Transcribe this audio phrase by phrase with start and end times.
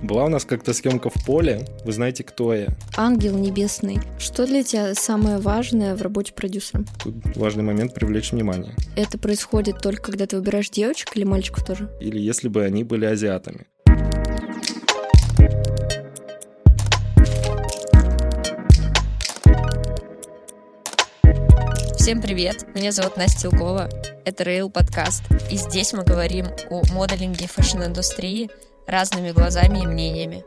[0.00, 1.66] Была у нас как-то съемка в поле.
[1.84, 2.68] Вы знаете, кто я?
[2.96, 3.98] Ангел небесный.
[4.16, 6.86] Что для тебя самое важное в работе продюсером?
[7.02, 8.76] Тут важный момент привлечь внимание.
[8.94, 11.90] Это происходит только когда ты выбираешь девочек или мальчиков тоже?
[12.00, 13.66] Или если бы они были азиатами.
[21.96, 22.64] Всем привет!
[22.74, 23.90] Меня зовут Настя Илгова.
[24.24, 25.24] Это Rail подкаст.
[25.50, 28.48] И здесь мы говорим о моделинге fashion-индустрии
[28.88, 30.44] разными глазами и мнениями.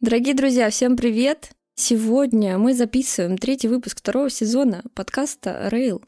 [0.00, 1.50] Дорогие друзья, всем привет!
[1.74, 6.02] Сегодня мы записываем третий выпуск второго сезона подкаста Rail.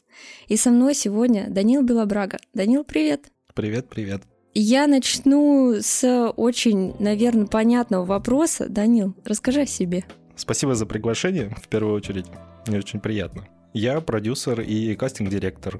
[0.47, 2.39] И со мной сегодня Данил Белобрага.
[2.55, 3.27] Данил, привет!
[3.55, 4.23] Привет, привет.
[4.55, 8.69] Я начну с очень, наверное, понятного вопроса.
[8.69, 10.05] Данил, расскажи о себе.
[10.37, 12.27] Спасибо за приглашение, в первую очередь.
[12.67, 13.47] Мне очень приятно.
[13.75, 15.79] Я продюсер и кастинг-директор.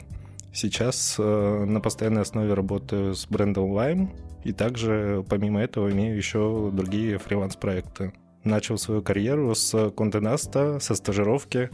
[0.61, 4.09] Сейчас э, на постоянной основе работаю с брендом Lime,
[4.43, 8.13] и также, помимо этого, имею еще другие фриланс-проекты.
[8.43, 11.71] Начал свою карьеру с контенаста, со стажировки,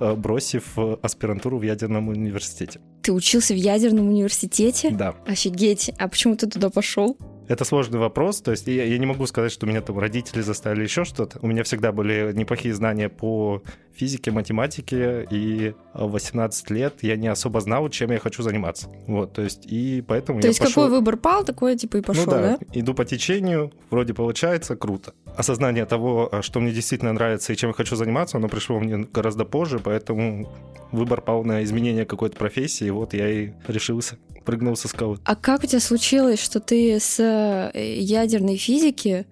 [0.00, 2.80] э, бросив аспирантуру в ядерном университете.
[3.02, 4.92] Ты учился в ядерном университете?
[4.92, 5.14] Да.
[5.26, 5.92] Офигеть.
[5.98, 7.18] А почему ты туда пошел?
[7.52, 10.84] Это сложный вопрос, то есть я, я не могу сказать, что меня там родители заставили
[10.84, 11.38] еще что-то.
[11.42, 13.62] У меня всегда были неплохие знания по
[13.94, 18.88] физике, математике, и в 18 лет я не особо знал, чем я хочу заниматься.
[19.06, 20.84] Вот, то есть и поэтому То я есть пошел...
[20.84, 22.58] какой выбор пал, такой типа и пошел, ну да, да?
[22.72, 25.12] иду по течению, вроде получается, круто.
[25.36, 29.44] Осознание того, что мне действительно нравится и чем я хочу заниматься, оно пришло мне гораздо
[29.44, 30.48] позже, поэтому
[30.92, 35.18] выбор пал на изменение какой-то профессии, и вот я и решился, прыгнул со скалы.
[35.24, 39.26] А как у тебя случилось, что ты с э, ядерной физики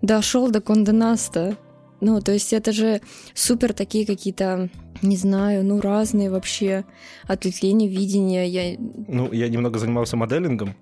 [0.00, 1.56] дошел до конденаста?
[2.00, 3.00] Ну, то есть это же
[3.34, 4.68] супер такие какие-то,
[5.02, 6.84] не знаю, ну, разные вообще
[7.26, 8.46] ответвления видения.
[8.46, 8.76] Я...
[8.78, 10.74] Ну, я немного занимался моделингом,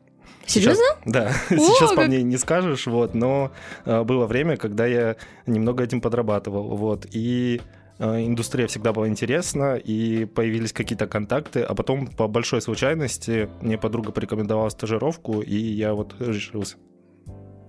[0.46, 0.82] Серьезно?
[0.84, 3.52] Сейчас, да, О, сейчас как- по мне не скажешь, вот, но
[3.84, 7.60] э, было время, когда я немного этим подрабатывал, вот, и
[7.98, 13.78] э, индустрия всегда была интересна, и появились какие-то контакты, а потом по большой случайности мне
[13.78, 16.77] подруга порекомендовала стажировку, и я вот решился,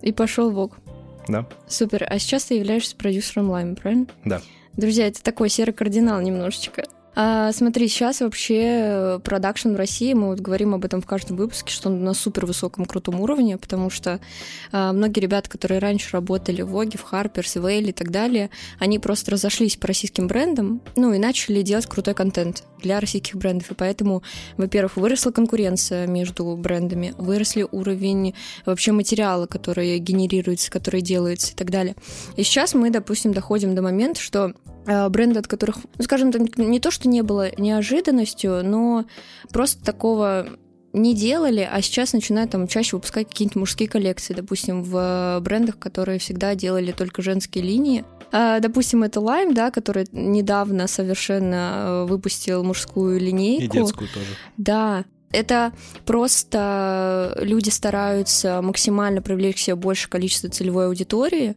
[0.01, 0.77] И пошел в ок.
[1.27, 2.05] да, Супер.
[2.09, 4.07] А сейчас ты являешься продюсером Лайма, правильно?
[4.25, 4.41] да.
[4.75, 6.83] Друзья, это такой серый кардинал немножечко.
[7.15, 11.37] А, смотри, сейчас вообще э, продакшн в России, мы вот говорим об этом в каждом
[11.37, 14.19] выпуске, что он на супер высоком крутом уровне, потому что
[14.71, 18.49] а, многие ребята, которые раньше работали в Воге, в Харперс, в Эйли и так далее,
[18.79, 23.71] они просто разошлись по российским брендам, ну и начали делать крутой контент для российских брендов.
[23.71, 24.23] И поэтому,
[24.57, 28.33] во-первых, выросла конкуренция между брендами, выросли уровень
[28.65, 31.95] вообще материала, который генерируется, который делается и так далее.
[32.37, 34.53] И сейчас мы, допустим, доходим до момента, что
[34.85, 39.05] бренды, от которых, ну, скажем так, не то, что не было неожиданностью, но
[39.51, 40.57] просто такого
[40.93, 45.79] не делали, а сейчас начинают там чаще выпускать какие-нибудь мужские коллекции, допустим, в э, брендах,
[45.79, 48.05] которые всегда делали только женские линии.
[48.31, 53.63] А, Допустим, это Lime, да, который недавно совершенно э, выпустил мужскую линейку.
[53.63, 54.27] И детскую тоже.
[54.57, 55.73] Да, это
[56.05, 61.55] просто люди стараются максимально привлечь к себе больше количество целевой аудитории,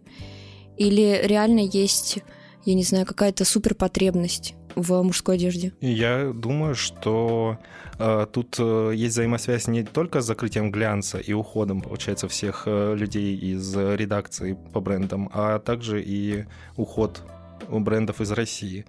[0.78, 2.18] или реально есть,
[2.66, 5.72] я не знаю, какая-то супер потребность в мужской одежде?
[5.80, 7.58] Я думаю, что
[7.98, 12.94] э, тут э, есть взаимосвязь не только с закрытием глянца и уходом, получается, всех э,
[12.94, 16.44] людей из редакции по брендам, а также и
[16.76, 17.22] уход
[17.70, 18.84] брендов из России.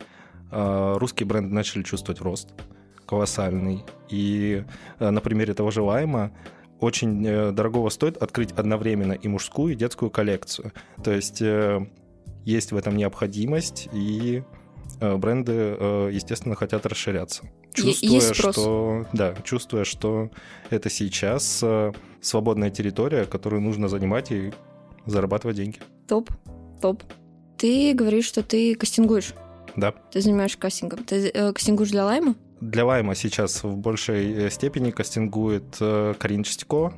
[0.52, 2.50] Э, русские бренды начали чувствовать рост
[3.06, 3.86] колоссальный.
[4.10, 4.64] И
[5.00, 6.32] э, на примере того же Лайма
[6.80, 10.74] очень э, дорогого стоит открыть одновременно и мужскую, и детскую коллекцию.
[11.04, 11.88] То есть э,
[12.48, 14.42] есть в этом необходимость, и
[15.02, 17.44] э, бренды, э, естественно, хотят расширяться.
[17.74, 20.30] Чувствуя, что да, чувствуя, что
[20.70, 21.92] это сейчас э,
[22.22, 24.54] свободная территория, которую нужно занимать и
[25.06, 25.80] зарабатывать деньги.
[26.08, 26.32] Топ,
[26.82, 27.04] топ.
[27.58, 29.34] Ты говоришь, что ты кастингуешь.
[29.76, 29.92] Да.
[30.12, 31.04] Ты занимаешься кастингом.
[31.04, 32.36] Ты э, кастингуешь для Лайма?
[32.62, 36.94] Для Лайма сейчас в большей степени кастингует э, Карин Чистяко.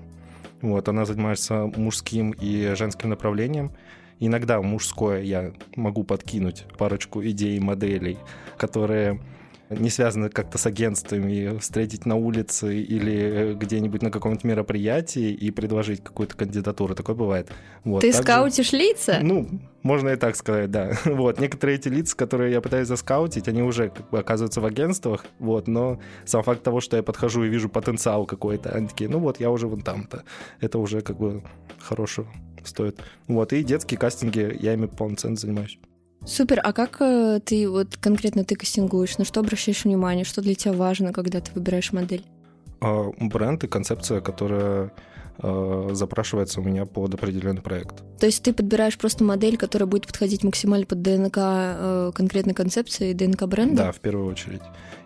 [0.62, 3.72] Вот, она занимается мужским и женским направлением.
[4.20, 8.18] Иногда мужское я могу подкинуть парочку идей, моделей,
[8.58, 9.22] которые
[9.70, 16.04] не связаны как-то с агентствами, встретить на улице или где-нибудь на каком-нибудь мероприятии и предложить
[16.04, 16.96] какую-то кандидатуру.
[16.96, 17.52] Такое бывает.
[17.84, 19.20] Вот, ты также- скаутишь лица?
[19.22, 19.48] Ну,
[19.84, 20.92] можно и так сказать, да.
[21.06, 25.26] Вот, некоторые эти лица, которые я пытаюсь заскаутить, они уже как бы оказываются в агентствах,
[25.40, 29.20] вот, но сам факт того, что я подхожу и вижу потенциал какой-то, они такие, ну
[29.20, 30.24] вот, я уже вон там-то.
[30.60, 31.44] Это уже как бы
[31.80, 32.28] хорошего
[32.64, 33.00] стоит.
[33.28, 35.80] Вот, и детские кастинги, я ими полноценно занимаюсь.
[36.26, 36.60] Супер.
[36.64, 39.18] А как э, ты вот конкретно ты кастингуешь?
[39.18, 40.26] На что обращаешь внимание?
[40.26, 42.24] Что для тебя важно, когда ты выбираешь модель?
[42.82, 44.92] А, бренд и концепция, которая
[45.42, 48.04] э, запрашивается у меня под определенный проект.
[48.20, 53.14] То есть ты подбираешь просто модель, которая будет подходить максимально под ДНК э, конкретной концепции,
[53.14, 53.84] ДНК бренда?
[53.86, 54.62] Да, в первую очередь.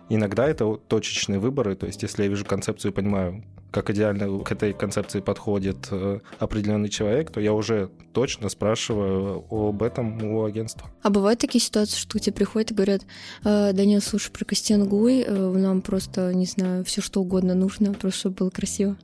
[0.08, 3.42] Иногда это точечные выборы, то есть если я вижу концепцию и понимаю,
[3.74, 9.82] как идеально к этой концепции подходит э, определенный человек, то я уже точно спрашиваю об
[9.82, 10.88] этом у агентства.
[11.02, 13.02] А бывают такие ситуации, что к тебе приходят и говорят,
[13.42, 18.20] «Э, Данил, слушай, про Костянгуй э, нам просто, не знаю, все что угодно нужно, просто
[18.20, 18.96] чтобы было красиво.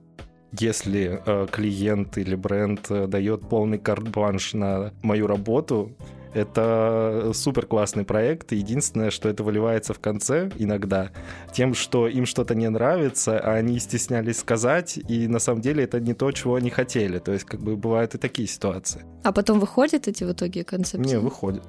[0.58, 5.93] Если э, клиент или бренд э, дает полный карт-бланш на мою работу,
[6.35, 8.52] это супер классный проект.
[8.52, 11.11] Единственное, что это выливается в конце иногда
[11.52, 16.00] тем, что им что-то не нравится, а они стеснялись сказать, и на самом деле это
[16.00, 17.19] не то, чего они хотели.
[17.19, 19.05] То есть, как бы бывают и такие ситуации.
[19.25, 21.14] А потом выходят эти в итоге концепции?
[21.14, 21.64] Не, выходят.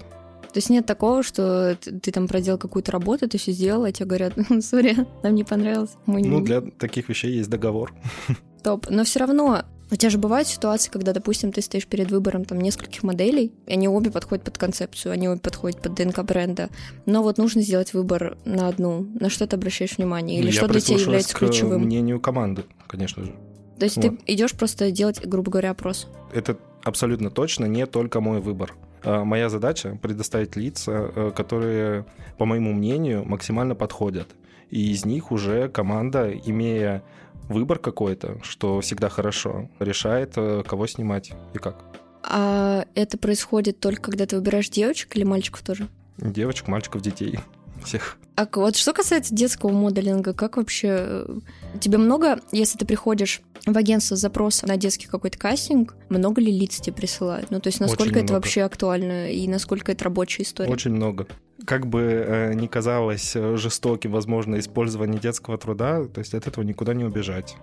[0.54, 3.92] То есть нет такого, что ты, ты там проделал какую-то работу, ты все сделал, а
[3.92, 5.92] тебе говорят, сори, нам не понравилось.
[6.06, 6.46] Мы ну, не...
[6.46, 7.94] для таких вещей есть договор.
[8.64, 8.90] Топ.
[8.90, 12.60] Но все равно у тебя же бывают ситуации, когда, допустим, ты стоишь перед выбором там
[12.62, 16.70] нескольких моделей, и они обе подходят под концепцию, они обе подходят под ДНК бренда,
[17.06, 19.06] но вот нужно сделать выбор на одну.
[19.20, 20.40] На что ты обращаешь внимание?
[20.40, 21.82] Или Я что для тебя является ключевым?
[21.82, 23.36] к мнению команды, конечно же.
[23.80, 24.20] То есть вот.
[24.26, 26.08] ты идешь просто делать, грубо говоря, опрос?
[26.34, 28.74] Это абсолютно точно не только мой выбор.
[29.04, 32.06] А, моя задача предоставить лица, э, которые,
[32.38, 34.30] по моему мнению, максимально подходят.
[34.70, 37.04] И из них уже команда, имея
[37.52, 41.84] выбор какой-то, что всегда хорошо, решает, э, кого снимать и как.
[42.24, 45.88] А это происходит только когда ты выбираешь девочек или мальчиков тоже?
[46.18, 47.40] Девочек, мальчиков, детей.
[47.84, 48.18] Всех.
[48.36, 50.88] А вот что касается детского моделинга, как вообще...
[50.90, 51.40] Э,
[51.80, 56.52] тебе много, если ты приходишь в агентство с запросом на детский какой-то кастинг, много ли
[56.52, 57.52] лиц тебе присылают?
[57.52, 58.34] Ну, то есть насколько Очень это много.
[58.34, 60.72] вообще актуально и насколько это рабочая история?
[60.72, 61.28] Очень много
[61.66, 66.64] как бы э, ни казалось э, жестоким, возможно, использование детского труда, то есть от этого
[66.64, 67.56] никуда не убежать.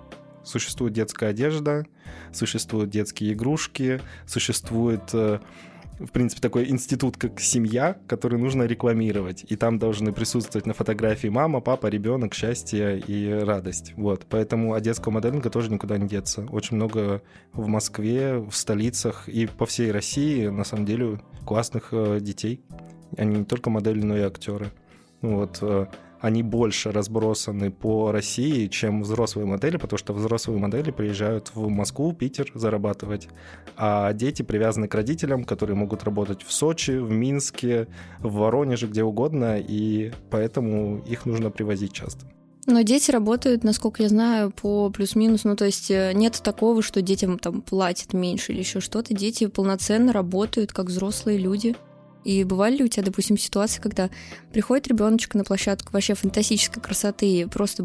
[0.44, 1.84] Существует детская одежда,
[2.32, 5.40] существуют детские игрушки, существует, э,
[5.98, 9.44] в принципе, такой институт, как семья, который нужно рекламировать.
[9.48, 13.94] И там должны присутствовать на фотографии мама, папа, ребенок, счастье и радость.
[13.96, 14.24] Вот.
[14.28, 16.46] Поэтому от детского моделинга тоже никуда не деться.
[16.52, 17.20] Очень много
[17.52, 22.62] в Москве, в столицах и по всей России, на самом деле, классных детей.
[23.16, 24.70] Они не только модели, но и актеры.
[25.20, 25.87] Вот э,
[26.20, 32.12] они больше разбросаны по России, чем взрослые модели, потому что взрослые модели приезжают в Москву,
[32.12, 33.28] Питер зарабатывать,
[33.76, 37.88] а дети привязаны к родителям, которые могут работать в Сочи, в Минске,
[38.20, 42.26] в Воронеже, где угодно, и поэтому их нужно привозить часто.
[42.66, 45.44] Но дети работают, насколько я знаю, по плюс-минус.
[45.44, 49.14] Ну, то есть э, нет такого, что детям там платят меньше или еще что-то.
[49.14, 51.76] Дети полноценно работают, как взрослые люди.
[52.25, 54.11] И бывали ли у тебя, допустим, ситуации, когда
[54.53, 57.85] приходит ребеночек на площадку вообще фантастической красоты, просто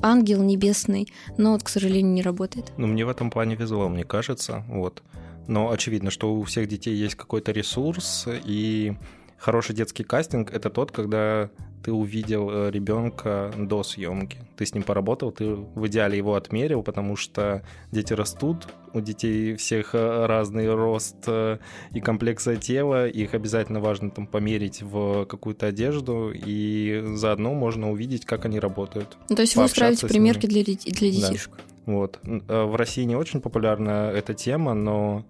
[0.00, 2.72] ангел небесный, но вот, к сожалению, не работает?
[2.76, 5.02] Ну, мне в этом плане везло, мне кажется, вот.
[5.48, 8.94] Но очевидно, что у всех детей есть какой-то ресурс, и
[9.42, 11.50] хороший детский кастинг— это тот, когда
[11.82, 14.38] ты увидел э, ребенка до съемки.
[14.56, 19.56] Ты с ним поработал, ты в идеале его отмерил, потому что дети растут, у детей
[19.56, 21.58] всех э, разный рост э,
[21.92, 28.24] и комплекция тела, их обязательно важно там померить в какую-то одежду, и заодно можно увидеть,
[28.24, 29.16] как они работают.
[29.28, 31.50] Ну, то есть вы устраиваете примерки для, для детишек?
[31.56, 31.92] Да.
[31.92, 32.20] Вот.
[32.22, 35.24] В России не очень популярна эта тема, но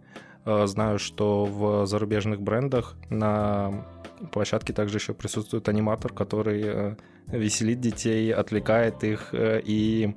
[0.45, 3.87] знаю, что в зарубежных брендах на
[4.31, 6.95] площадке также еще присутствует аниматор, который э,
[7.29, 9.31] веселит детей, отвлекает их.
[9.33, 10.15] Э, и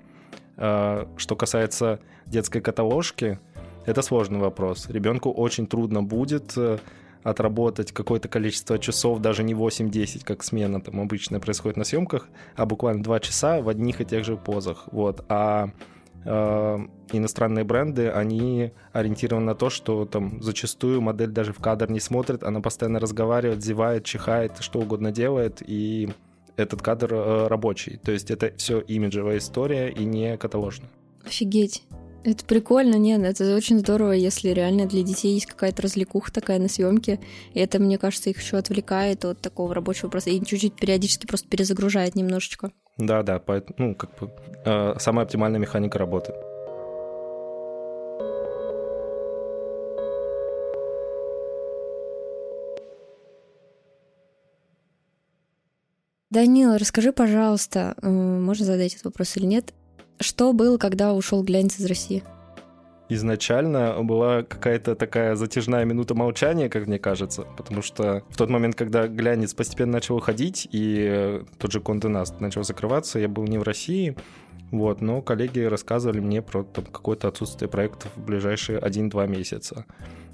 [0.57, 3.39] э, что касается детской каталожки,
[3.85, 4.89] это сложный вопрос.
[4.89, 6.57] Ребенку очень трудно будет
[7.24, 12.65] отработать какое-то количество часов, даже не 8-10, как смена там обычно происходит на съемках, а
[12.65, 14.88] буквально 2 часа в одних и тех же позах.
[14.91, 15.25] Вот.
[15.27, 15.71] А
[16.25, 22.44] иностранные бренды, они ориентированы на то, что там зачастую модель даже в кадр не смотрит,
[22.44, 26.10] она постоянно разговаривает, зевает, чихает, что угодно делает, и
[26.58, 27.98] этот кадр э, рабочий.
[27.98, 30.89] То есть это все имиджевая история и не каталожная.
[31.25, 31.84] Офигеть.
[32.24, 36.67] Это прикольно, нет, это очень здорово, если реально для детей есть какая-то развлекуха такая на
[36.67, 37.20] съемке,
[37.53, 41.48] и это, мне кажется, их еще отвлекает от такого рабочего процесса и чуть-чуть периодически просто
[41.48, 42.72] перезагружает немножечко.
[42.98, 44.32] Да, да, поэтому, ну, как бы
[44.64, 46.34] э, самая оптимальная механика работы.
[56.30, 59.74] Данила, расскажи, пожалуйста, э, можно задать этот вопрос или нет?
[60.20, 62.24] Что было, когда ушел глянец из России?
[63.09, 68.75] Изначально была какая-то такая затяжная минута молчания, как мне кажется, потому что в тот момент,
[68.75, 73.57] когда глянец постепенно начал уходить, и тот же Конте Наст начал закрываться, я был не
[73.57, 74.15] в России,
[74.71, 79.85] Вот, но коллеги рассказывали мне про там, какое-то отсутствие проектов в ближайшие 1-2 месяца.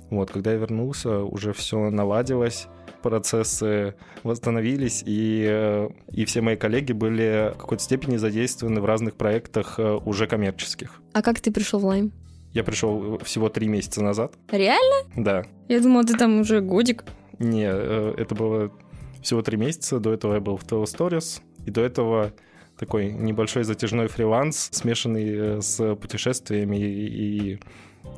[0.10, 2.68] Вот, когда я вернулся, уже все наладилось,
[3.02, 9.16] процессы восстановились, и, э, и все мои коллеги были в какой-то степени задействованы в разных
[9.16, 11.02] проектах э, уже коммерческих.
[11.14, 12.12] А как ты пришел в Лайм?
[12.54, 14.34] Я пришел всего три месяца назад.
[14.52, 15.10] Реально?
[15.16, 15.46] Да.
[15.68, 17.06] Я думала, ты там уже годик.
[17.40, 18.72] Не, э, это было
[19.22, 20.00] всего три месяца.
[20.00, 22.34] До этого я был в Tell Stories, и до этого
[22.78, 27.60] такой небольшой затяжной фриланс, смешанный с путешествиями и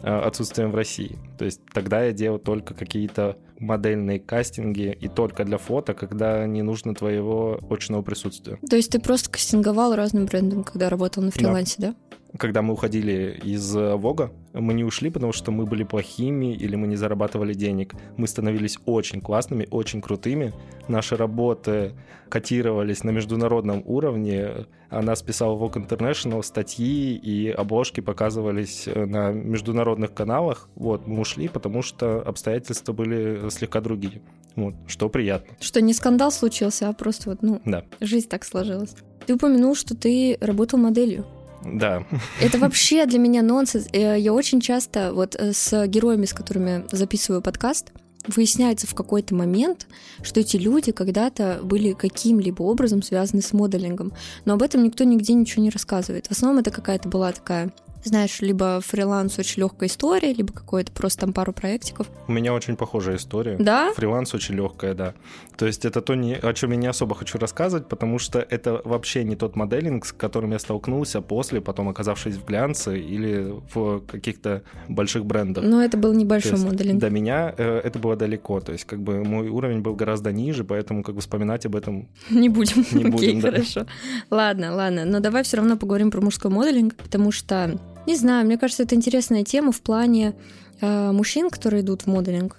[0.01, 1.17] Э, отсутствием в России.
[1.37, 6.61] То есть тогда я делал только какие-то модельные кастинги и только для фото, когда не
[6.61, 8.59] нужно твоего очного присутствия.
[8.69, 11.87] То есть ты просто кастинговал разным брендам, когда работал на фрилансе, да?
[11.87, 12.17] да?
[12.37, 16.75] Когда мы уходили из э, Вога, мы не ушли, потому что мы были плохими или
[16.75, 17.93] мы не зарабатывали денег.
[18.17, 20.53] Мы становились очень классными, очень крутыми.
[20.87, 21.93] Наши работы
[22.29, 24.65] котировались на международном уровне.
[24.89, 30.69] О нас писал Vogue International, статьи и обложки показывались э, на международных каналах.
[30.75, 34.21] Вот, мы ушли, потому что обстоятельства были слегка другие.
[34.55, 35.55] Вот, что приятно.
[35.59, 37.83] Что не скандал случился, а просто вот, ну, да.
[38.01, 38.95] жизнь так сложилась.
[39.27, 41.25] Ты упомянул, что ты работал моделью.
[41.65, 42.03] Да.
[42.41, 43.87] Это вообще для меня нонсенс.
[43.93, 47.91] Э, я очень часто вот э, с героями, с которыми записываю подкаст,
[48.27, 49.87] выясняется в какой-то момент,
[50.21, 54.13] что эти люди когда-то были каким-либо образом связаны с моделингом.
[54.45, 56.27] Но об этом никто нигде ничего не рассказывает.
[56.27, 57.71] В основном это какая-то была такая
[58.03, 62.07] знаешь, либо фриланс очень легкая история, либо какой-то просто там пару проектиков.
[62.27, 63.57] У меня очень похожая история.
[63.57, 63.93] Да?
[63.93, 65.13] Фриланс очень легкая, да.
[65.57, 68.81] То есть это то, не, о чем я не особо хочу рассказывать, потому что это
[68.83, 74.01] вообще не тот моделинг, с которым я столкнулся после, потом оказавшись в глянце или в
[74.01, 75.63] каких-то больших брендах.
[75.63, 76.99] Но это был небольшой есть, моделинг.
[76.99, 80.63] До меня э, это было далеко, то есть как бы мой уровень был гораздо ниже,
[80.63, 82.85] поэтому как бы вспоминать об этом не будем.
[82.91, 83.51] Не будем, Окей, да.
[83.51, 83.85] хорошо.
[84.29, 88.57] Ладно, ладно, но давай все равно поговорим про мужской моделинг, потому что не знаю, мне
[88.57, 90.35] кажется, это интересная тема в плане
[90.81, 92.57] э, мужчин, которые идут в моделинг.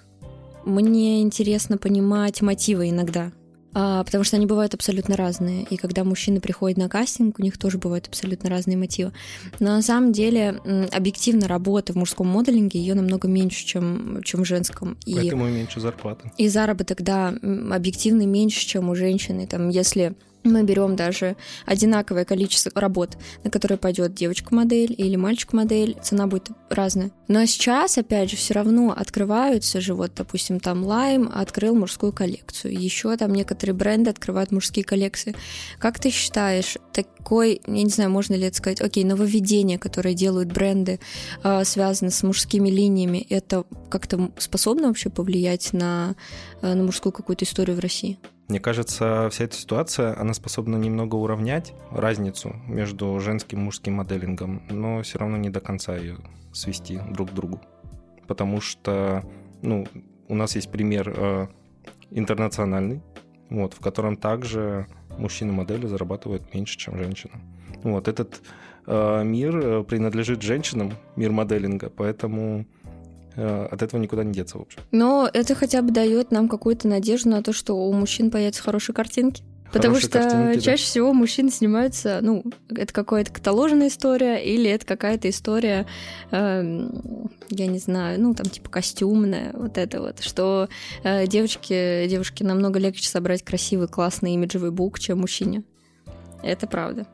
[0.65, 3.31] Мне интересно понимать мотивы иногда,
[3.77, 5.63] а, потому что они бывают абсолютно разные.
[5.69, 9.11] И когда мужчины приходят на кастинг, у них тоже бывают абсолютно разные мотивы.
[9.59, 10.61] Но на самом деле
[10.91, 14.97] объективно работа в мужском моделинге ее намного меньше, чем, чем в женском.
[15.05, 16.31] И, Поэтому и меньше зарплаты.
[16.37, 17.35] И заработок, да,
[17.71, 19.45] объективно меньше, чем у женщины.
[19.45, 21.35] Там, если мы берем даже
[21.65, 27.11] одинаковое количество работ, на которые пойдет девочка-модель или мальчик-модель, цена будет разная.
[27.27, 32.79] Но сейчас, опять же, все равно открываются же, вот, допустим, там Lime открыл мужскую коллекцию,
[32.79, 35.35] еще там некоторые бренды открывают мужские коллекции.
[35.79, 40.51] Как ты считаешь, такой, я не знаю, можно ли это сказать, окей, нововведение, которое делают
[40.51, 40.99] бренды,
[41.43, 46.15] а, связано с мужскими линиями, это как-то способно вообще повлиять на,
[46.61, 48.19] а, на мужскую какую-то историю в России?
[48.47, 54.61] Мне кажется, вся эта ситуация, она способна немного уравнять разницу между женским и мужским моделингом,
[54.69, 56.17] но все равно не до конца ее
[56.53, 57.59] свести друг к другу.
[58.27, 59.23] Потому что,
[59.63, 59.87] ну,
[60.27, 61.47] у нас есть пример э,
[62.11, 63.01] интернациональный,
[63.49, 64.87] вот, в котором также
[65.17, 67.33] мужчины-модели зарабатывают меньше, чем женщины.
[67.83, 68.41] Вот, этот
[68.85, 72.65] э, мир э, принадлежит женщинам, мир моделинга, поэтому
[73.35, 74.79] от этого никуда не деться, в общем.
[74.91, 78.95] Но это хотя бы дает нам какую-то надежду на то, что у мужчин появятся хорошие
[78.95, 79.43] картинки.
[79.71, 80.89] Потому что картинки, чаще да.
[80.89, 85.85] всего мужчины снимаются, ну, это какая-то каталожная история, или это какая-то история,
[86.31, 86.89] э,
[87.49, 90.69] я не знаю, ну, там, типа, костюмная, вот это вот, что
[91.03, 95.63] э, девочки, девушке намного легче собрать красивый, классный имиджевый бук, чем мужчине.
[96.41, 97.05] Это правда.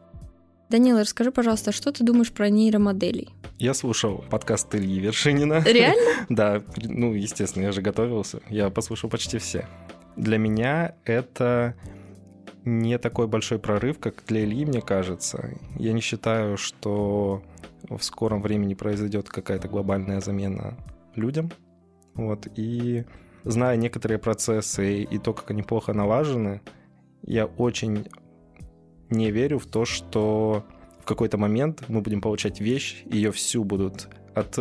[0.70, 3.30] Данила, расскажи, пожалуйста, что ты думаешь про нейромоделей?
[3.62, 5.62] Я слушал подкаст Ильи Вершинина.
[5.64, 6.26] Реально?
[6.30, 8.40] да, ну, естественно, я же готовился.
[8.50, 9.68] Я послушал почти все.
[10.16, 11.76] Для меня это
[12.66, 15.52] не такой большой прорыв, как для Ильи, мне кажется.
[15.78, 17.44] Я не считаю, что
[17.88, 20.76] в скором времени произойдет какая-то глобальная замена
[21.14, 21.52] людям.
[22.16, 22.48] Вот.
[22.56, 23.06] И
[23.44, 26.62] зная некоторые процессы и то, как они плохо налажены,
[27.22, 28.08] я очень
[29.12, 30.66] не верю в то, что
[31.02, 34.58] в какой-то момент мы будем получать вещь, ее всю будут от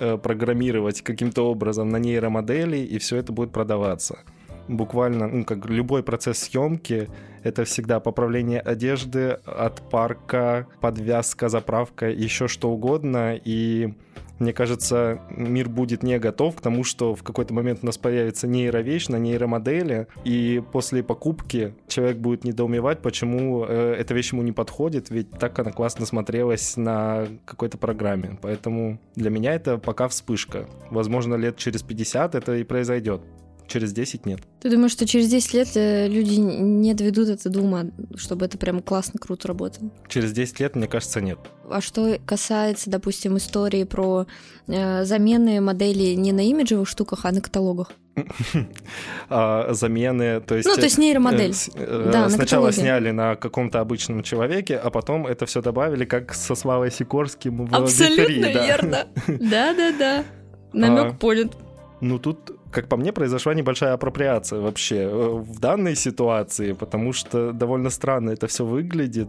[0.00, 4.20] э, программировать каким-то образом на нейромодели, и все это будет продаваться.
[4.68, 7.08] Буквально, ну, как любой процесс съемки,
[7.42, 13.94] это всегда поправление одежды, от парка, подвязка, заправка, еще что угодно, и
[14.38, 18.46] мне кажется, мир будет не готов к тому, что в какой-то момент у нас появится
[18.46, 24.52] нейровещь на нейромодели, и после покупки человек будет недоумевать, почему э, эта вещь ему не
[24.52, 28.38] подходит, ведь так она классно смотрелась на какой-то программе.
[28.40, 30.68] Поэтому для меня это пока вспышка.
[30.90, 33.22] Возможно, лет через 50 это и произойдет.
[33.68, 34.40] Через 10 нет.
[34.60, 37.84] Ты думаешь, что через 10 лет э, люди не доведут это до ума,
[38.16, 39.90] чтобы это прям классно, круто работало?
[40.08, 41.38] Через 10 лет, мне кажется, нет.
[41.70, 44.26] А что касается, допустим, истории про
[44.66, 47.92] э, замены моделей не на имиджевых штуках, а на каталогах?
[49.28, 50.66] а, замены, то есть...
[50.66, 51.54] Ну, то есть нейромодель.
[51.74, 56.54] Э, да, сначала сняли на каком-то обычном человеке, а потом это все добавили, как со
[56.54, 59.06] Славой Сикорским в Абсолютно верно.
[59.26, 60.24] Да-да-да.
[60.72, 61.56] Намек а, понят.
[62.00, 67.52] Ну, тут как по мне, произошла небольшая апроприация вообще э, в данной ситуации, потому что
[67.52, 69.28] довольно странно это все выглядит,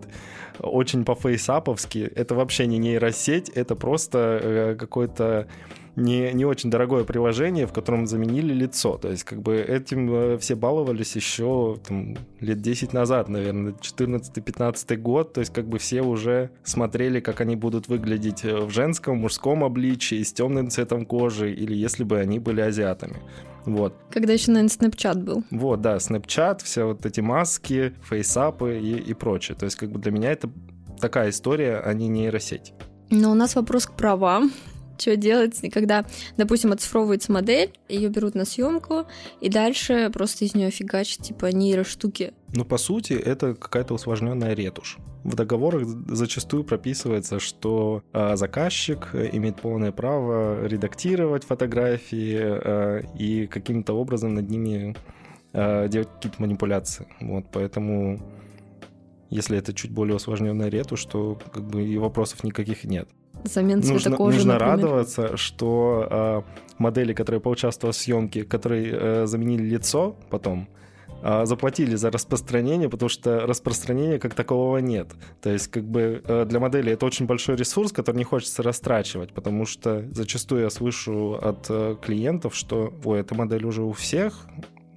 [0.59, 2.11] очень по-фейсаповски.
[2.15, 5.47] Это вообще не нейросеть, это просто э, какой-то
[5.95, 8.97] не, не очень дорогое приложение, в котором заменили лицо.
[8.97, 14.95] То есть, как бы этим э, все баловались еще там, лет 10 назад, наверное, 14-15
[14.97, 15.33] год.
[15.33, 19.63] То есть, как бы все уже смотрели, как они будут выглядеть э, в женском, мужском
[19.63, 23.17] обличии, с темным цветом кожи, или если бы они были азиатами.
[23.65, 23.93] Вот.
[24.11, 25.43] Когда еще, наверное, Snapchat был.
[25.51, 29.57] Вот, да, Snapchat, все вот эти маски, фейсапы и, и прочее.
[29.57, 30.49] То есть, как бы для меня это
[30.99, 32.73] такая история, а не нейросеть.
[33.11, 34.51] Но у нас вопрос к правам
[34.99, 36.05] что делать, когда,
[36.37, 39.05] допустим, оцифровывается модель, ее берут на съемку,
[39.41, 42.33] и дальше просто из нее фигачат типа нейроштуки.
[42.53, 44.97] Ну, по сути, это какая-то усложненная ретушь.
[45.23, 53.93] В договорах зачастую прописывается, что э, заказчик имеет полное право редактировать фотографии э, и каким-то
[53.93, 54.95] образом над ними
[55.53, 57.07] э, делать какие-то манипуляции.
[57.21, 58.19] Вот, поэтому
[59.29, 63.07] если это чуть более усложненная ретушь, то как бы и вопросов никаких нет.
[63.43, 64.59] Замен цвета нужно, Нужно например.
[64.75, 66.41] радоваться, что э,
[66.77, 70.67] модели, которые поучаствовали в съемке, которые э, заменили лицо потом,
[71.23, 75.07] э, заплатили за распространение, потому что распространения как такового нет.
[75.41, 79.33] То есть как бы э, для модели это очень большой ресурс, который не хочется растрачивать,
[79.33, 84.45] потому что зачастую я слышу от э, клиентов, что ой, эта модель уже у всех,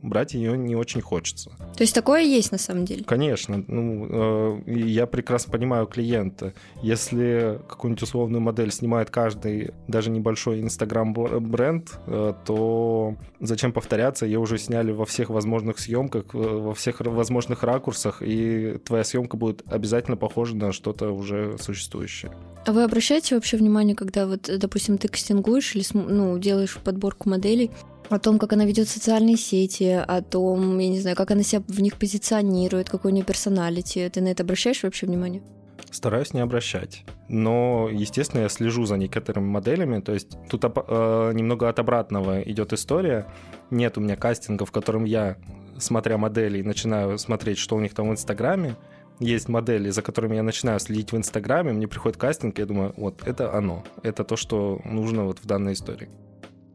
[0.02, 1.50] брать ее не очень хочется.
[1.76, 3.04] То есть такое есть на самом деле?
[3.04, 3.64] Конечно.
[3.66, 6.54] Ну, э, я прекрасно понимаю клиента.
[6.82, 14.26] Если какую-нибудь условную модель снимает каждый, даже небольшой инстаграм-бренд, э, то зачем повторяться?
[14.26, 19.36] Ее уже сняли во всех возможных съемках, э, во всех возможных ракурсах, и твоя съемка
[19.36, 22.32] будет обязательно похожа на что-то уже существующее.
[22.65, 27.71] А вы обращаете вообще внимание, когда вот, допустим, ты кастингуешь или ну, делаешь подборку моделей,
[28.08, 31.62] о том, как она ведет социальные сети, о том, я не знаю, как она себя
[31.67, 34.08] в них позиционирует, какой у нее персоналити.
[34.12, 35.43] Ты на это обращаешь вообще внимание?
[35.91, 37.04] Стараюсь не обращать.
[37.28, 40.00] Но, естественно, я слежу за некоторыми моделями.
[40.00, 43.26] То есть тут э, немного от обратного идет история.
[43.71, 45.36] Нет у меня кастинга, в котором я,
[45.78, 48.76] смотря модели, начинаю смотреть, что у них там в Инстаграме.
[49.19, 52.93] Есть модели, за которыми я начинаю следить в Инстаграме, мне приходит кастинг, и я думаю,
[52.97, 56.08] вот это оно, это то, что нужно вот в данной истории.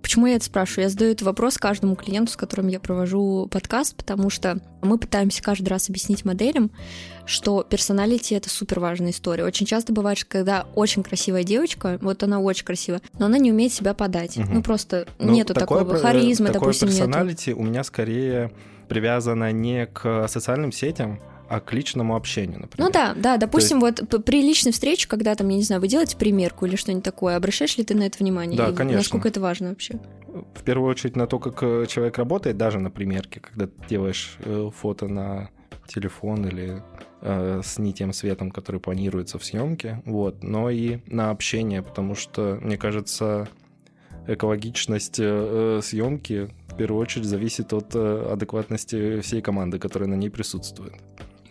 [0.07, 0.85] Почему я это спрашиваю?
[0.85, 5.43] Я задаю этот вопрос каждому клиенту, с которым я провожу подкаст, потому что мы пытаемся
[5.43, 6.71] каждый раз объяснить моделям,
[7.25, 9.43] что персоналити— это супер важная история.
[9.43, 13.73] Очень часто бывает, когда очень красивая девочка, вот она очень красивая, но она не умеет
[13.73, 14.37] себя подать.
[14.37, 14.47] Угу.
[14.49, 18.53] Ну, просто ну, нету такое, такого харизмы, такое допустим, персоналити у меня скорее
[18.87, 22.87] привязано не к социальным сетям, а к личному общению, например.
[22.87, 24.01] Ну да, да, допустим, есть...
[24.01, 27.35] вот при личной встрече, когда там, я не знаю, вы делаете примерку или что-нибудь такое,
[27.35, 28.57] обращаешь ли ты на это внимание?
[28.57, 28.97] Да, и конечно.
[28.97, 29.99] Насколько это важно вообще?
[30.53, 34.37] В первую очередь на то, как э, человек работает, даже на примерке, когда ты делаешь
[34.39, 35.49] э, фото на
[35.87, 36.83] телефон или
[37.21, 42.13] э, с не тем светом, который планируется в съемке, вот, но и на общение, потому
[42.13, 43.47] что, мне кажется,
[44.27, 50.29] экологичность э, съемки в первую очередь зависит от э, адекватности всей команды, которая на ней
[50.29, 50.93] присутствует.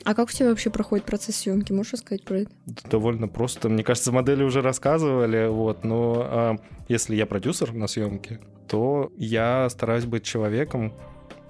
[0.07, 1.73] А как у тебя вообще проходит процесс съемки?
[1.73, 2.51] Можешь рассказать про это?
[2.88, 3.69] Довольно просто.
[3.69, 6.57] Мне кажется, модели уже рассказывали, вот, но а,
[6.88, 8.38] если я продюсер на съемке,
[8.69, 10.92] то я стараюсь быть человеком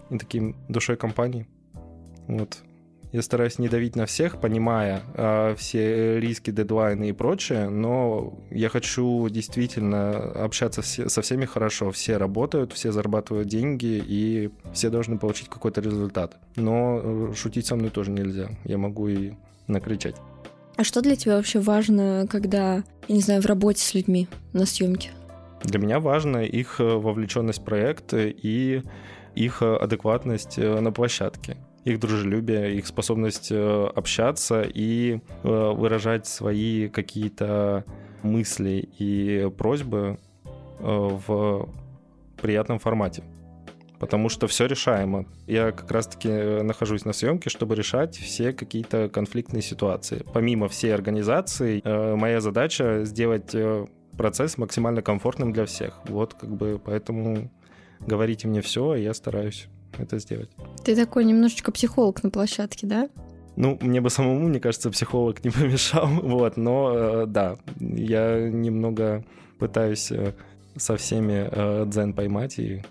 [0.09, 1.47] и таким душой компании.
[2.29, 2.63] Вот.
[3.17, 8.69] Я стараюсь не давить на всех, понимая э, все риски, дедлайны и прочее, но я
[8.69, 11.93] хочу действительно общаться все, со всеми хорошо.
[11.93, 16.37] Все работают, все зарабатывают деньги, и все должны получить какой-то результат.
[16.57, 18.51] Но э, шутить со мной тоже нельзя.
[18.65, 19.33] Я могу и
[19.67, 20.17] накричать.
[20.77, 24.67] А что для тебя вообще важно, когда, я не знаю, в работе с людьми на
[24.67, 25.13] съемке?
[25.65, 28.83] Для меня важна их э, вовлеченность в проект и
[29.35, 36.89] их э, адекватность на площадке их дружелюбие, их способность э, общаться и э, выражать свои
[36.89, 37.85] какие-то
[38.23, 40.19] мысли и просьбы
[40.81, 41.69] э, в
[42.43, 43.23] приятном формате.
[44.01, 45.27] Потому что все решаемо.
[45.47, 50.25] Я как раз-таки нахожусь на съемке, чтобы решать все какие-то конфликтные ситуации.
[50.35, 51.81] Помимо всей организации,
[52.15, 53.57] моя задача сделать
[54.19, 56.01] процесс максимально комфортным для всех.
[56.09, 57.51] Вот как бы поэтому
[58.01, 59.69] говорите мне все, и я стараюсь
[59.99, 60.51] это сделать.
[60.85, 63.09] Ты такой немножечко психолог на площадке, да?
[63.57, 69.25] Ну, мне бы самому, мне кажется, психолог не помешал, вот, но э, да, я немного
[69.59, 70.35] пытаюсь э,
[70.77, 72.83] со всеми э, дзен поймать, и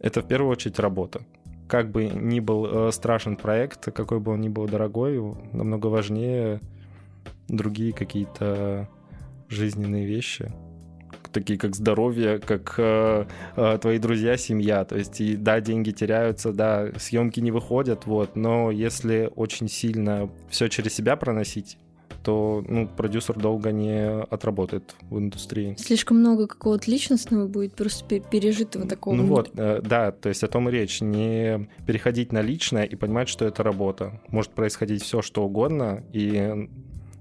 [0.00, 1.22] это в первую очередь работа.
[1.68, 5.18] Как бы ни был страшен проект, какой бы он ни был дорогой,
[5.52, 6.60] намного важнее
[7.48, 8.88] другие какие-то
[9.48, 10.52] жизненные вещи
[11.34, 14.84] такие как здоровье, как э, э, твои друзья, семья.
[14.84, 20.30] То есть, и, да, деньги теряются, да, съемки не выходят, вот, но если очень сильно
[20.48, 21.76] все через себя проносить,
[22.22, 25.76] то ну, продюсер долго не отработает в индустрии.
[25.78, 29.14] Слишком много какого-то личностного будет, просто пережитого такого.
[29.14, 31.02] Ну вот, э, да, то есть о том и речь.
[31.02, 34.22] Не переходить на личное и понимать, что это работа.
[34.28, 36.68] Может происходить все, что угодно, и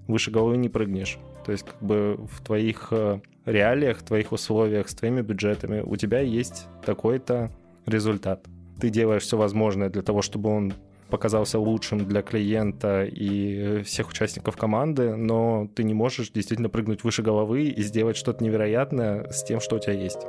[0.07, 1.19] выше головы не прыгнешь.
[1.45, 6.19] То есть как бы в твоих э, реалиях, твоих условиях, с твоими бюджетами у тебя
[6.19, 7.51] есть такой-то
[7.85, 8.45] результат.
[8.79, 10.73] Ты делаешь все возможное для того, чтобы он
[11.09, 17.21] показался лучшим для клиента и всех участников команды, но ты не можешь действительно прыгнуть выше
[17.21, 20.25] головы и сделать что-то невероятное с тем, что у тебя есть.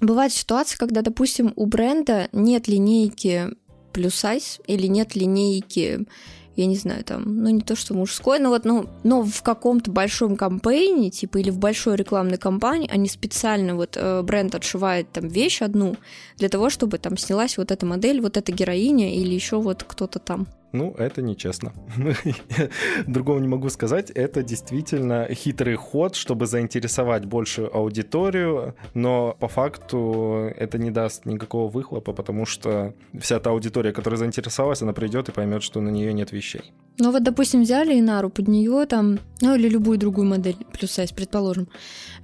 [0.00, 3.48] Бывает ситуация, когда, допустим, у бренда нет линейки
[3.92, 6.06] плюс сайз или нет линейки
[6.58, 9.92] я не знаю, там, ну не то, что мужской, но вот, ну, но в каком-то
[9.92, 15.28] большом кампейне, типа, или в большой рекламной кампании, они специально, вот, э, бренд отшивает там
[15.28, 15.94] вещь одну
[16.36, 20.18] для того, чтобы там снялась вот эта модель, вот эта героиня или еще вот кто-то
[20.18, 20.48] там.
[20.72, 21.72] Ну, это нечестно.
[23.06, 24.10] Другого не могу сказать.
[24.10, 31.70] Это действительно хитрый ход, чтобы заинтересовать большую аудиторию, но по факту это не даст никакого
[31.70, 36.12] выхлопа, потому что вся та аудитория, которая заинтересовалась, она придет и поймет, что на нее
[36.12, 36.72] нет вещей.
[36.98, 41.12] Ну вот, допустим, взяли Инару под нее там, ну или любую другую модель, плюс сайз,
[41.12, 41.68] предположим,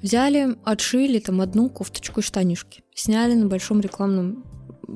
[0.03, 4.45] взяли, отшили там одну кофточку и штанишки, сняли на большом рекламном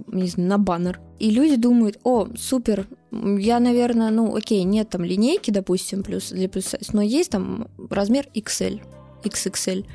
[0.06, 1.00] не знаю, на баннер.
[1.18, 6.48] И люди думают, о, супер, я, наверное, ну, окей, нет там линейки, допустим, плюс для
[6.48, 8.80] плюс сайз, но есть там размер XL,
[9.24, 9.86] XXL.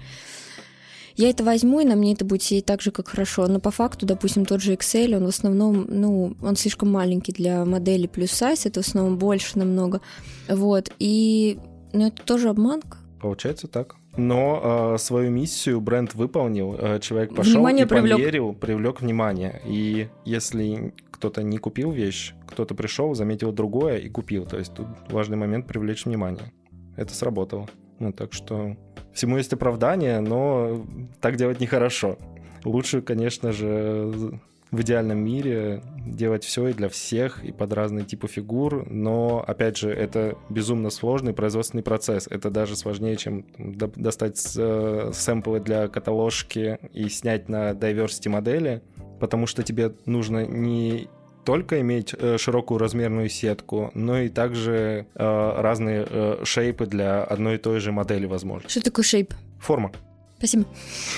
[1.16, 3.48] Я это возьму, и на мне это будет сидеть так же, как хорошо.
[3.48, 7.66] Но по факту, допустим, тот же XL, он в основном, ну, он слишком маленький для
[7.66, 10.02] модели плюс сайз, это в основном больше намного.
[10.50, 11.60] Вот, и
[11.94, 12.98] ну, это тоже обманка.
[13.22, 13.96] Получается так.
[14.16, 18.18] Но э, свою миссию бренд выполнил, э, человек пошел внимание и привлек.
[18.18, 19.62] померил, привлек внимание.
[19.66, 24.46] И если кто-то не купил вещь, кто-то пришел, заметил другое и купил.
[24.46, 26.54] То есть тут важный момент привлечь внимание.
[26.96, 27.68] Это сработало.
[28.00, 28.76] Ну, так что
[29.14, 30.86] всему есть оправдание, но
[31.20, 32.18] так делать нехорошо.
[32.66, 34.40] Лучше, конечно же,
[34.74, 39.78] в идеальном мире делать все и для всех, и под разные типы фигур, но, опять
[39.78, 42.28] же, это безумно сложный производственный процесс.
[42.28, 48.82] Это даже сложнее, чем достать э, сэмплы для каталожки и снять на diversity модели,
[49.20, 51.08] потому что тебе нужно не
[51.46, 57.56] только иметь э, широкую размерную сетку, но и также э, разные э, шейпы для одной
[57.56, 58.68] и той же модели, возможно.
[58.68, 59.36] Что такое шейп?
[59.60, 59.92] Форма.
[60.40, 60.66] Спасибо.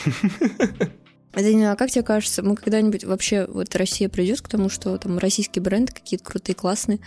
[1.43, 5.17] Данила, а как тебе кажется, мы когда-нибудь вообще, вот Россия придет к тому, что там
[5.17, 6.99] российские бренды какие-то крутые, классные,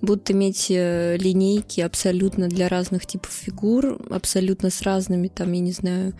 [0.00, 5.72] будут иметь э, линейки абсолютно для разных типов фигур, абсолютно с разными, там, я не
[5.72, 6.14] знаю,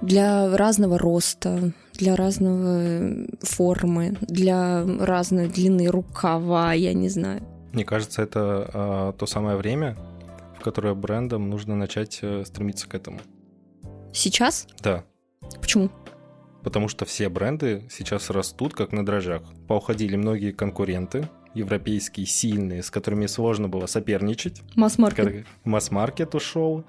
[0.00, 7.42] для разного роста, для разного э, формы, для разной длины рукава, я не знаю.
[7.72, 9.96] Мне кажется, это э, то самое время,
[10.58, 13.20] в которое брендам нужно начать э, стремиться к этому.
[14.12, 14.66] Сейчас?
[14.82, 15.04] Да.
[15.60, 15.90] Почему?
[16.62, 19.42] Потому что все бренды сейчас растут как на дрожжах.
[19.66, 24.62] Поуходили многие конкуренты, европейские, сильные, с которыми сложно было соперничать.
[24.76, 25.46] Масс-маркет.
[25.64, 26.84] Масс-маркет ушел.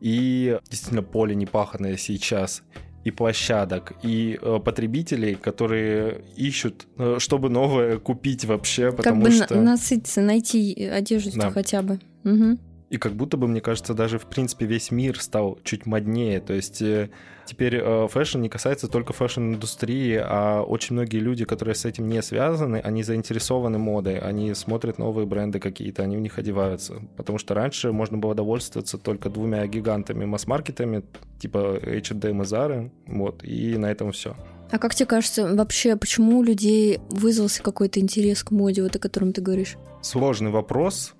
[0.00, 2.62] И действительно поле непаханное сейчас
[3.04, 9.36] и площадок, и э, потребителей, которые ищут, э, чтобы новое купить вообще, потому как бы
[9.36, 9.60] что...
[9.60, 11.50] насытиться, найти одежду да.
[11.50, 11.98] хотя бы.
[12.24, 12.58] Угу.
[12.90, 16.40] И как будто бы, мне кажется, даже, в принципе, весь мир стал чуть моднее.
[16.40, 17.08] То есть э,
[17.46, 22.20] теперь э, fashion не касается только fashion-индустрии, а очень многие люди, которые с этим не
[22.20, 26.96] связаны, они заинтересованы модой, они смотрят новые бренды какие-то, они в них одеваются.
[27.16, 31.04] Потому что раньше можно было довольствоваться только двумя гигантами масс-маркетами,
[31.38, 34.34] типа H&M и Zara, вот, и на этом все.
[34.72, 38.98] А как тебе кажется, вообще, почему у людей вызвался какой-то интерес к моде, вот о
[38.98, 39.76] котором ты говоришь?
[40.02, 41.14] Сложный вопрос.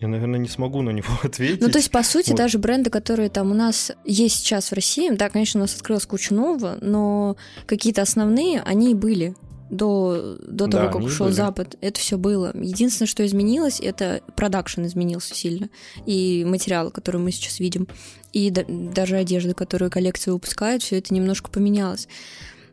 [0.00, 1.60] Я, наверное, не смогу на него ответить.
[1.60, 2.38] Ну, то есть, по сути, вот.
[2.38, 6.06] даже бренды, которые там у нас есть сейчас в России, да, конечно, у нас открылась
[6.06, 9.34] куча нового, но какие-то основные, они и были.
[9.70, 11.34] до, до Да, того, как они ушел были.
[11.34, 11.76] Запад.
[11.80, 12.52] Это все было.
[12.54, 15.70] Единственное, что изменилось, это продакшн изменился сильно.
[16.04, 17.88] И материалы, которые мы сейчас видим.
[18.32, 22.06] И да- даже одежда, которую коллекция выпускает, все это немножко поменялось.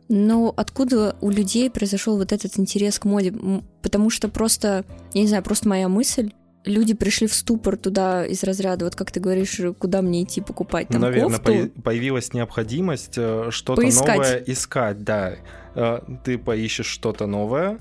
[0.10, 3.34] Но откуда у людей произошел вот этот интерес к моде?
[3.82, 4.84] Потому что просто,
[5.14, 6.32] я не знаю, просто моя мысль,
[6.66, 10.88] люди пришли в ступор туда из разряда, вот как ты говоришь, куда мне идти покупать
[10.88, 11.52] там Наверное, кофту.
[11.52, 14.16] появ- появилась необходимость э, что-то Поискать.
[14.18, 15.36] новое искать, да.
[15.76, 17.78] Э, Ты поищешь что-то новое,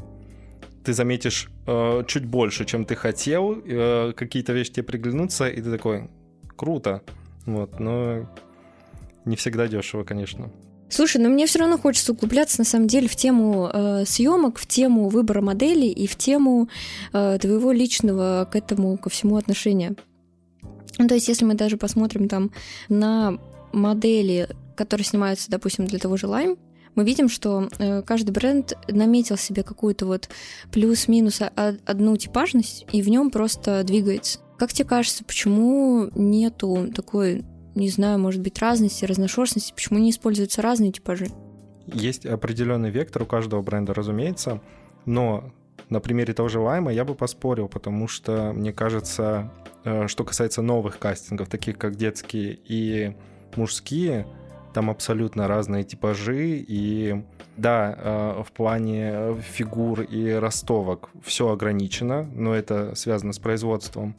[0.85, 5.71] ты заметишь э, чуть больше, чем ты хотел, э, какие-то вещи тебе приглянутся, и ты
[5.71, 6.09] такой,
[6.57, 7.03] круто.
[7.47, 8.29] Вот, но
[9.25, 10.51] не всегда дешево, конечно.
[10.93, 14.67] Слушай, но мне все равно хочется углубляться на самом деле в тему э, съемок, в
[14.67, 16.69] тему выбора моделей и в тему
[17.15, 19.95] э, твоего личного к этому ко всему отношения.
[20.99, 22.51] Ну, то есть, если мы даже посмотрим там
[22.91, 23.39] на
[23.73, 26.59] модели, которые снимаются, допустим, для того же Lime,
[26.95, 30.29] мы видим, что э, каждый бренд наметил себе какую-то вот
[30.73, 34.41] плюс-минус одну типажность и в нем просто двигается.
[34.59, 40.63] Как тебе кажется, почему нету такой, не знаю, может быть, разности, разношерстности, почему не используются
[40.63, 41.29] разные типажи?
[41.87, 44.61] Есть определенный вектор у каждого бренда, разумеется,
[45.05, 45.53] но
[45.89, 49.51] на примере того же Лайма я бы поспорил, потому что, мне кажется,
[49.85, 53.15] э, что касается новых кастингов, таких как детские и
[53.57, 54.27] мужские,
[54.73, 57.23] там абсолютно разные типажи, и
[57.57, 64.15] да, э, в плане фигур и ростовок все ограничено, но это связано с производством,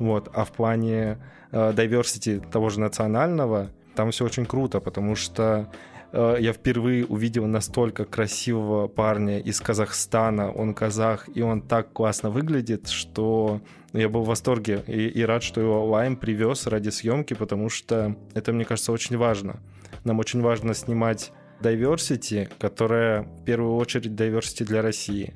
[0.00, 1.18] вот, а в плане
[1.52, 5.70] э, diversity того же национального, там все очень круто, потому что
[6.12, 12.30] э, я впервые увидел настолько красивого парня из Казахстана, он казах, и он так классно
[12.30, 13.60] выглядит, что
[13.92, 18.16] я был в восторге и, и рад, что его Лайм привез ради съемки, потому что
[18.34, 19.60] это, мне кажется, очень важно.
[20.04, 25.34] Нам очень важно снимать diversity, которая в первую очередь diversity для России.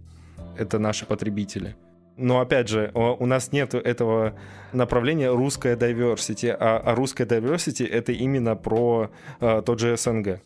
[0.57, 1.77] Это наши потребители.
[2.17, 4.35] Но опять же, у нас нет этого
[4.73, 10.41] направления русская diversity, а, а русская diversity это именно про э, тот же СНГ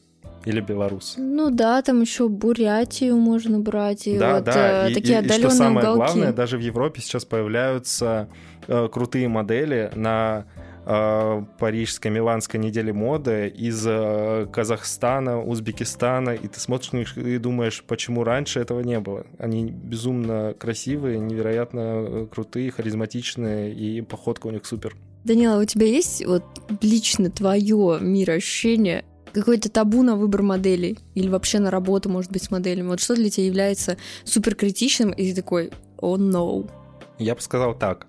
[0.46, 1.14] или Беларусь.
[1.18, 4.87] Ну да, там еще Бурятию можно брать, и да, вот да.
[4.87, 5.96] э, И, такие и- и отдаленные что самое уголки.
[6.14, 8.28] главное, даже в Европе сейчас появляются
[8.66, 10.44] э, крутые модели на
[10.88, 17.85] парижской, миланской неделе моды из э, Казахстана, Узбекистана, и ты смотришь на них и думаешь,
[17.87, 19.27] почему раньше этого не было.
[19.38, 24.96] Они безумно красивые, невероятно э, крутые, харизматичные, и походка у них супер.
[25.24, 26.44] Данила, у тебя есть вот
[26.81, 32.51] лично твое мироощущение, какое-то табу на выбор моделей или вообще на работу, может быть, с
[32.51, 32.88] моделями?
[32.88, 36.70] Вот что для тебя является супер критичным, и ты такой, о, oh, no.
[37.18, 38.07] Я бы сказал так.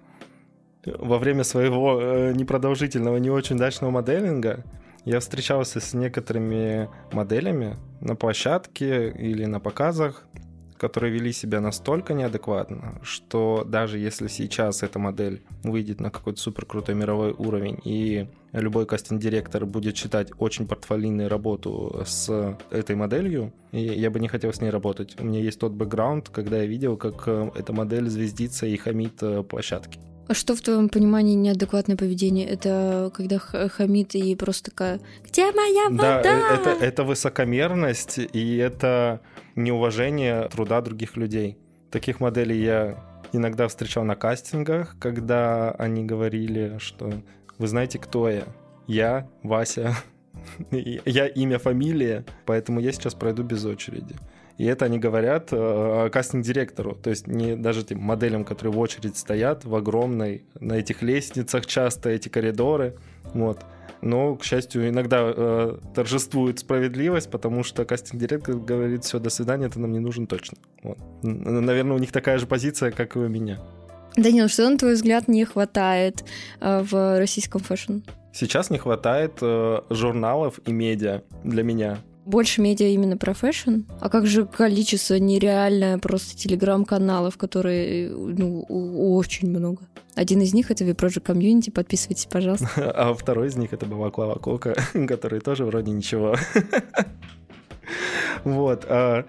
[0.85, 4.63] Во время своего э, непродолжительного, не очень удачного моделинга
[5.05, 10.25] я встречался с некоторыми моделями на площадке или на показах,
[10.77, 16.65] которые вели себя настолько неадекватно, что даже если сейчас эта модель выйдет на какой-то супер
[16.65, 23.81] крутой мировой уровень и любой кастинг-директор будет считать очень портфолийной работу с этой моделью, и
[23.81, 25.19] я бы не хотел с ней работать.
[25.19, 29.21] У меня есть тот бэкграунд, когда я видел, как э, эта модель звездится и хамит
[29.21, 29.99] э, площадки.
[30.29, 32.47] А что в твоем понимании неадекватное поведение?
[32.47, 36.21] Это когда хамит и просто такая, где моя вода?
[36.21, 39.21] Да, э, это, это высокомерность и это
[39.55, 41.57] неуважение труда других людей.
[41.89, 47.11] Таких моделей я иногда встречал на кастингах, когда они говорили, что
[47.57, 48.43] вы знаете, кто я?
[48.85, 49.95] Я Вася.
[50.71, 54.15] Я имя, фамилия, поэтому я сейчас пройду без очереди.
[54.59, 59.15] И это они говорят э, кастинг-директору, то есть не даже тем моделям, которые в очередь
[59.15, 62.97] стоят в огромной, на этих лестницах часто, эти коридоры,
[63.33, 63.63] вот.
[64.01, 69.79] Но, к счастью, иногда э, торжествует справедливость, потому что кастинг-директор говорит, все, до свидания, ты
[69.79, 70.57] нам не нужен точно.
[70.83, 70.97] Вот.
[71.23, 73.59] Наверное, у них такая же позиция, как и у меня.
[74.17, 76.25] Данил, что, на твой взгляд, не хватает
[76.59, 77.99] э, в российском fashion?
[78.33, 81.99] Сейчас не хватает э, журналов и медиа для меня.
[82.25, 83.81] Больше медиа именно про fashion?
[83.99, 89.81] А как же количество нереальное просто телеграм-каналов, которые, ну, очень много.
[90.15, 92.67] Один из них— это VProject Community, подписывайтесь, пожалуйста.
[92.95, 94.75] А второй из них это была Клава Кока,
[95.07, 96.35] который тоже вроде ничего.
[98.43, 98.85] Вот.
[98.87, 99.25] а,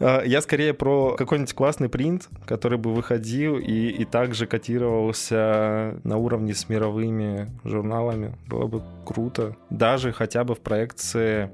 [0.00, 6.16] а, Я скорее про какой-нибудь классный принт, который бы выходил и, и также котировался на
[6.16, 8.36] уровне с мировыми журналами.
[8.46, 9.56] Было бы круто.
[9.70, 11.50] Даже хотя бы в проекции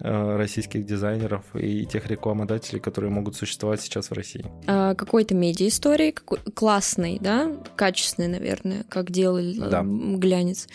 [0.00, 4.44] российских дизайнеров и тех рекламодателей, которые могут существовать сейчас в России.
[4.66, 9.82] А, какой-то медиа-истории, какой- классный, да, качественный, наверное, как делали э, Да.
[9.84, 10.68] глянец.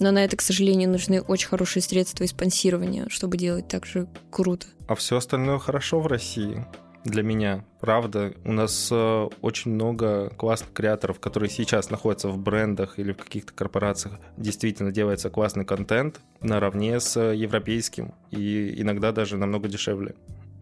[0.00, 4.08] Но на это, к сожалению, нужны очень хорошие средства и спонсирование, чтобы делать так же
[4.30, 4.66] круто.
[4.88, 6.64] А все остальное хорошо в России.
[7.06, 7.64] Для меня.
[7.80, 13.16] Правда, у нас э, очень много классных креаторов, которые сейчас находятся в брендах или в
[13.16, 14.18] каких-то корпорациях.
[14.36, 20.14] Действительно делается классный контент наравне с европейским и иногда даже намного дешевле.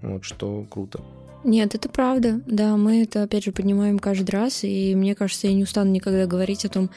[0.02, 1.00] Вот что круто.
[1.44, 2.40] Нет, это правда.
[2.46, 6.26] Да, мы это, опять же, поднимаем каждый раз, и мне кажется, я не устану никогда
[6.26, 6.90] говорить о том,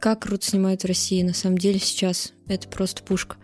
[0.00, 1.22] как круто снимают в России.
[1.22, 3.36] На самом деле сейчас это просто пушка.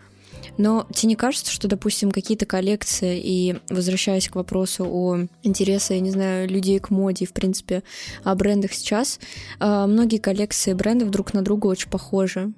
[0.57, 5.99] Но тебе не кажется, что, допустим, какие-то коллекции, и возвращаясь к вопросу о интересе, я
[5.99, 7.83] не знаю, людей к моде, в принципе,
[8.23, 9.19] о брендах сейчас,
[9.59, 12.53] а, многие коллекции брендов друг на друга очень похожи.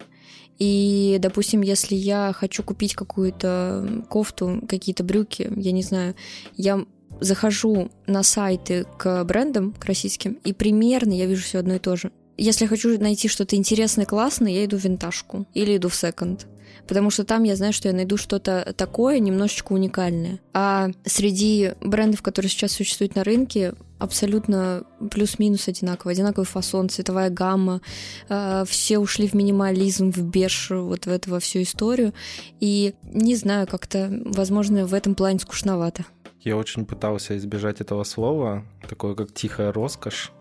[0.59, 6.15] И, допустим, если я хочу купить какую-то кофту, какие-то брюки, я не знаю,
[6.55, 6.85] я
[7.19, 11.95] захожу на сайты к брендам, к российским, и примерно я вижу все одно и то
[11.95, 12.11] же.
[12.37, 16.47] Если я хочу найти что-то интересное, классное, я иду в винтажку или иду в секонд
[16.91, 20.41] потому что там я знаю, что я найду что-то такое немножечко уникальное.
[20.53, 26.11] А среди брендов, которые сейчас существуют на рынке, абсолютно плюс-минус одинаково.
[26.11, 27.79] Одинаковый фасон, цветовая гамма.
[28.27, 32.13] Э, все ушли в минимализм, в беш, вот в эту во всю историю.
[32.59, 36.03] И не знаю, как-то, возможно, в этом плане скучновато.
[36.41, 40.33] Я очень пытался избежать этого слова, такое как тихая роскошь.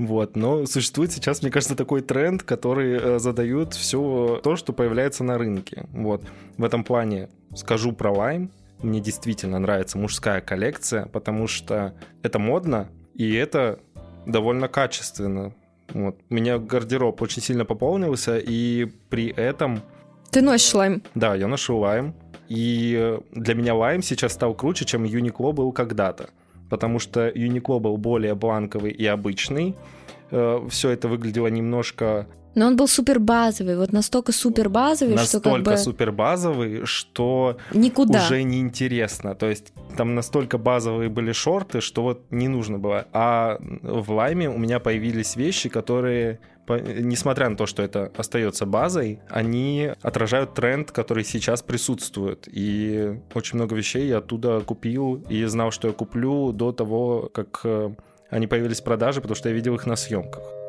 [0.00, 5.24] Вот, но существует сейчас, мне кажется, такой тренд, который э, задают все то, что появляется
[5.24, 5.84] на рынке.
[5.92, 6.22] Вот,
[6.56, 8.48] в этом плане скажу про Lime.
[8.82, 13.78] Мне действительно нравится мужская коллекция, потому что это модно и это
[14.24, 15.52] довольно качественно.
[15.92, 16.16] Вот.
[16.30, 19.82] У меня гардероб очень сильно пополнился, и при этом...
[20.30, 21.02] Ты носишь лайм?
[21.14, 22.14] Да, я ношу лайм.
[22.48, 26.30] И для меня лайм сейчас стал круче, чем Uniqlo был когда-то
[26.70, 29.76] потому что Uniqlo был более бланковый и обычный.
[30.30, 35.48] Э, Все это выглядело немножко но он был супер базовый, вот настолько супер базовый, настолько
[35.48, 35.76] что как бы...
[35.76, 38.24] супер базовый, что Никуда.
[38.24, 39.34] уже неинтересно.
[39.34, 43.06] То есть там настолько базовые были шорты, что вот не нужно было.
[43.12, 46.40] А в лайме у меня появились вещи, которые
[46.78, 52.46] несмотря на то, что это остается базой, они отражают тренд, который сейчас присутствует.
[52.46, 57.62] И очень много вещей я оттуда купил и знал, что я куплю до того, как
[57.64, 57.90] э,
[58.28, 60.59] они появились в продаже, потому что я видел их на съемках.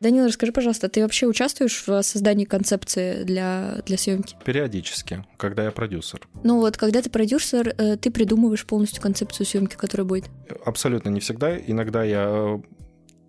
[0.00, 4.36] Данил, расскажи, пожалуйста, ты вообще участвуешь в создании концепции для, для съемки?
[4.44, 6.20] Периодически, когда я продюсер.
[6.42, 10.24] Ну вот, когда ты продюсер, э, ты придумываешь полностью концепцию съемки, которая будет?
[10.66, 11.56] Абсолютно не всегда.
[11.56, 12.58] Иногда я э,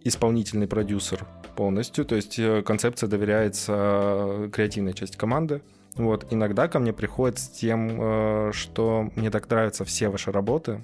[0.04, 1.26] исполнительный продюсер
[1.56, 5.62] полностью, то есть э, концепция доверяется креативной части команды.
[5.96, 6.28] Вот.
[6.32, 10.84] Иногда ко мне приходят с тем, что мне так нравятся все ваши работы,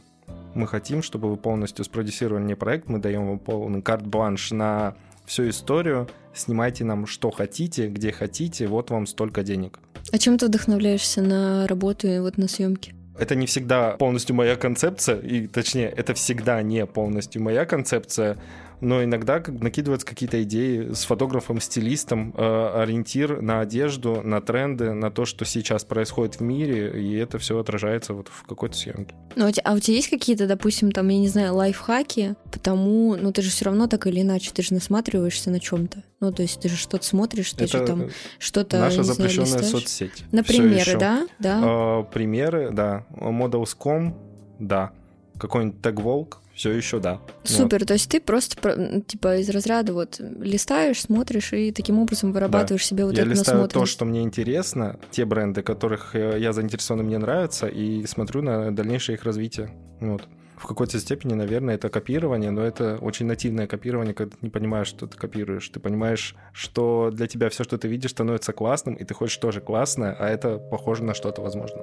[0.56, 5.50] мы хотим, чтобы вы полностью спродюсировали мне проект, мы даем вам полный карт-бланш на всю
[5.50, 9.80] историю, снимайте нам что хотите, где хотите, вот вам столько денег.
[10.12, 12.94] А чем ты вдохновляешься на работу и вот на съемки?
[13.18, 18.38] Это не всегда полностью моя концепция, и точнее, это всегда не полностью моя концепция
[18.84, 25.10] но иногда накидываются какие-то идеи с фотографом, стилистом, э, ориентир на одежду, на тренды, на
[25.10, 29.16] то, что сейчас происходит в мире, и это все отражается вот в какой-то съемке.
[29.36, 33.42] Ну, а у тебя есть какие-то, допустим, там, я не знаю, лайфхаки, потому, ну, ты
[33.42, 36.04] же все равно так или иначе, ты же насматриваешься на чем-то.
[36.20, 39.66] Ну, то есть ты же что-то смотришь, ты это же там что-то Наша запрещенная знаю,
[39.66, 40.24] соцсеть.
[40.32, 41.28] На примеры, да?
[41.40, 41.62] да?
[41.64, 43.03] Э, примеры, да.
[43.12, 44.16] Models.com,
[44.60, 44.92] да.
[45.38, 47.20] Какой-нибудь тегволк, все еще да.
[47.44, 47.88] Супер, вот.
[47.88, 52.88] то есть ты просто типа из разряда вот листаешь, смотришь и таким образом вырабатываешь да.
[52.88, 57.04] себе вот я эту листаю то, что мне интересно, те бренды, которых э, я заинтересован,
[57.06, 59.72] мне нравятся, и смотрю на дальнейшее их развитие.
[60.00, 60.28] Вот.
[60.58, 64.88] В какой-то степени, наверное, это копирование, но это очень нативное копирование, когда ты не понимаешь,
[64.88, 65.68] что ты копируешь.
[65.70, 69.60] Ты понимаешь, что для тебя все, что ты видишь, становится классным, и ты хочешь тоже
[69.60, 71.82] классное, а это похоже на что-то возможно.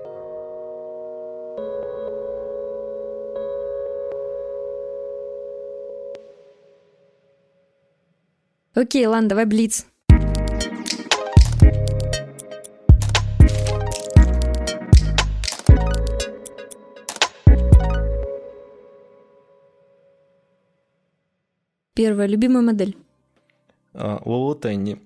[8.75, 9.87] Окей, ладно, давай блиц.
[21.95, 22.29] Первая.
[22.29, 22.97] Любимая модель?
[23.93, 25.03] Лоло Тенни.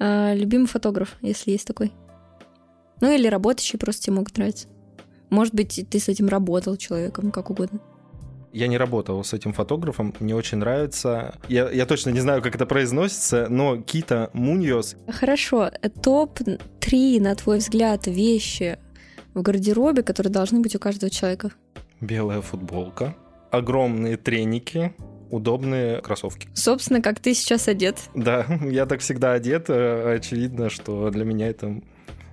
[0.00, 1.92] А, любимый фотограф, если есть такой?
[3.00, 4.68] Ну или работающий, просто тебе могут нравиться.
[5.30, 7.80] Может быть, ты с этим работал человеком, как угодно.
[8.52, 11.34] Я не работал с этим фотографом, мне очень нравится.
[11.48, 14.96] Я, я точно не знаю, как это произносится, но Кита Муньос.
[15.08, 15.70] Хорошо,
[16.02, 18.78] топ-3, на твой взгляд, вещи
[19.34, 21.52] в гардеробе, которые должны быть у каждого человека?
[22.00, 23.14] Белая футболка,
[23.50, 24.94] огромные треники,
[25.30, 26.48] удобные кроссовки.
[26.54, 27.96] Собственно, как ты сейчас одет.
[28.14, 29.66] Да, я так всегда одет.
[29.68, 31.80] Э, очевидно, что для меня это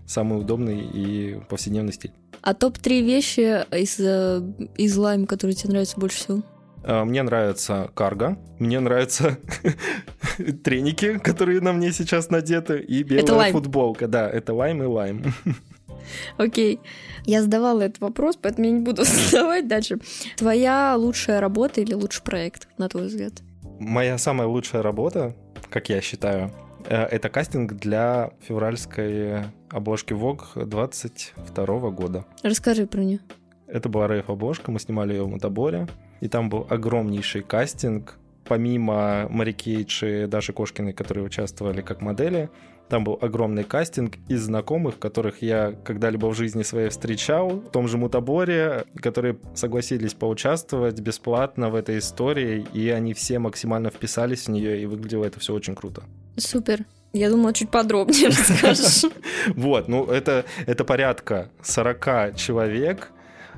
[0.06, 2.12] самый удобный и повседневный стиль.
[2.42, 4.42] А топ-3 вещи из, э,
[4.78, 6.44] из лайм, которые тебе нравятся больше всего?
[6.84, 9.40] Э, мне нравится карго, мне нравятся
[10.64, 14.08] треники, которые на мне сейчас надеты, и белая футболка.
[14.08, 15.24] Да, это лайм и лайм.
[16.38, 16.80] Окей.
[17.26, 19.98] Я задавала этот вопрос, поэтому я не буду задавать дальше.
[20.38, 23.34] Твоя лучшая работа или лучший проект, на твой взгляд?
[23.80, 25.36] Моя самая лучшая работа,
[25.70, 26.52] как я считаю,
[26.90, 32.26] это кастинг для февральской обложки Vogue 22 года.
[32.44, 33.20] Расскажи про нее.
[33.68, 35.88] Это была рейф-обложка, мы снимали ее в Мотоборе,
[36.22, 38.18] и там был огромнейший кастинг.
[38.48, 42.50] Помимо Мари Кейдж и Даши Кошкиной, которые участвовали как модели,
[42.90, 47.88] там был огромный кастинг из знакомых, которых я когда-либо в жизни своей встречал, в том
[47.88, 54.52] же Мутаборе, которые согласились поучаствовать бесплатно в этой истории, и они все максимально вписались в
[54.52, 56.04] нее, и выглядело это все очень круто.
[56.38, 56.86] Супер.
[57.14, 59.06] Я думала, чуть подробнее расскажешь.
[59.56, 63.12] Вот, ну это, это порядка 40 человек,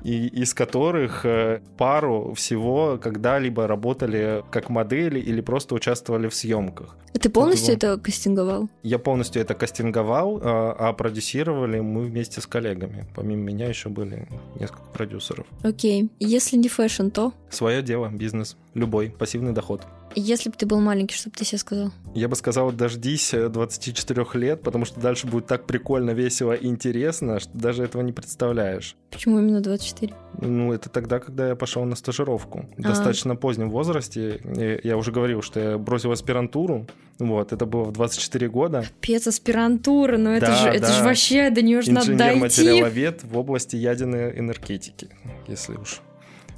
[0.04, 6.96] и из которых э, пару всего когда-либо работали как модели или просто участвовали в съемках.
[7.14, 8.70] Ты полностью это, это кастинговал?
[8.84, 13.06] Я полностью это кастинговал, а, а продюсировали мы вместе с коллегами.
[13.16, 14.28] Помимо меня еще были
[14.60, 15.48] несколько продюсеров.
[15.64, 16.10] Окей.
[16.20, 17.34] Если не fashion, то?
[17.50, 18.58] Свое дело, бизнес.
[18.78, 19.82] Любой, пассивный доход.
[20.14, 21.92] Если бы ты был маленький, что бы ты себе сказал?
[22.14, 26.68] Я бы сказал, дождись 24 э, лет, потому что дальше будет так прикольно, весело и
[26.68, 28.96] интересно, что даже этого не представляешь.
[29.10, 30.14] Почему именно 24?
[30.42, 32.70] Ну, это тогда, когда я пошел на стажировку.
[32.78, 32.90] В а.
[32.90, 34.42] достаточно позднем возрасте.
[34.84, 36.86] Я уже говорил, что я бросил аспирантуру.
[37.18, 38.84] Вот, это было в 24 года.
[38.84, 40.74] Капец, аспирантура, но ну это, да, же, да.
[40.76, 42.38] это же вообще до нее же надо дойти.
[42.38, 45.10] Инженер-материаловед в области ядерной энергетики,
[45.48, 46.02] если уж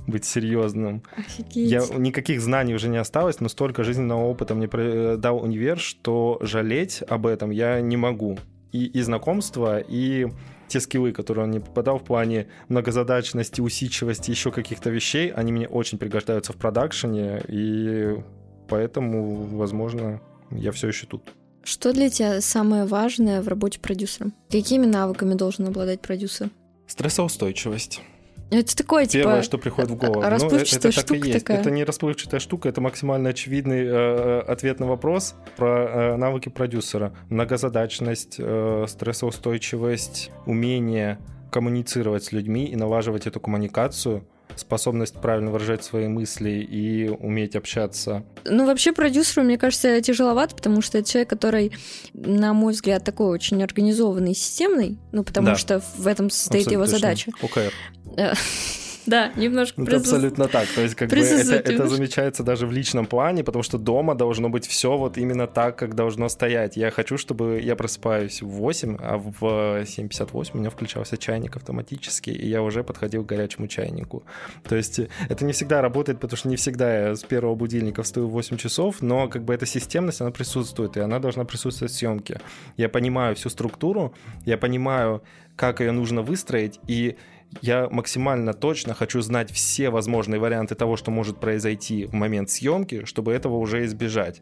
[0.10, 1.04] быть серьезным.
[1.16, 1.70] Офигеть.
[1.70, 6.38] Я, никаких знаний уже не осталось, но столько жизненного опыта мне э, дал универ, что
[6.42, 8.38] жалеть об этом я не могу.
[8.72, 10.28] И, и знакомства, и
[10.68, 15.68] те скиллы, которые он не попадал в плане многозадачности, усидчивости, еще каких-то вещей, они мне
[15.68, 18.18] очень пригождаются в продакшене, и
[18.68, 21.24] поэтому, возможно, я все еще тут.
[21.64, 24.32] Что для тебя самое важное в работе продюсера?
[24.50, 26.50] Какими навыками должен обладать продюсер?
[26.88, 28.02] Стрессоустойчивость.
[28.52, 29.24] Это такое, типа...
[29.24, 30.22] Первое, что приходит в голову.
[30.22, 31.40] Расплывчатая ну, это, штука есть.
[31.40, 31.60] такая.
[31.60, 36.50] Это не расплывчатая штука, это максимально очевидный э, э, ответ на вопрос про э, навыки
[36.50, 37.14] продюсера.
[37.30, 41.20] Многозадачность, э, стрессоустойчивость, умение
[41.52, 44.24] коммуницировать с людьми и налаживать эту коммуникацию—
[44.60, 48.24] способность правильно выражать свои мысли и уметь общаться.
[48.46, 51.72] Ну, вообще продюсеру, мне кажется, тяжеловато, потому что это человек, который,
[52.14, 55.56] на мой взгляд, такой очень организованный, системный, ну, потому да.
[55.56, 57.32] что в этом состоит Абсолютно его задача.
[57.42, 57.74] ОКР.
[59.10, 60.68] Да, немножко Это абсолютно так.
[60.68, 64.50] То есть, как бы это, это замечается даже в личном плане, потому что дома должно
[64.50, 66.78] быть все вот именно так, как должно стоять.
[66.78, 72.30] Я хочу, чтобы я просыпаюсь в 8, а в 7.58 у меня включался чайник автоматически,
[72.30, 74.24] и я уже подходил к горячему чайнику.
[74.68, 78.28] То есть это не всегда работает, потому что не всегда я с первого будильника встаю
[78.28, 81.96] в 8 часов, но как бы эта системность, она присутствует, и она должна присутствовать в
[81.96, 82.42] съемке.
[82.78, 84.14] Я понимаю всю структуру,
[84.46, 85.24] я понимаю,
[85.56, 87.18] как ее нужно выстроить, и
[87.62, 93.06] я максимально точно хочу знать все возможные варианты того, что может произойти в момент съемки,
[93.06, 94.42] чтобы этого уже избежать.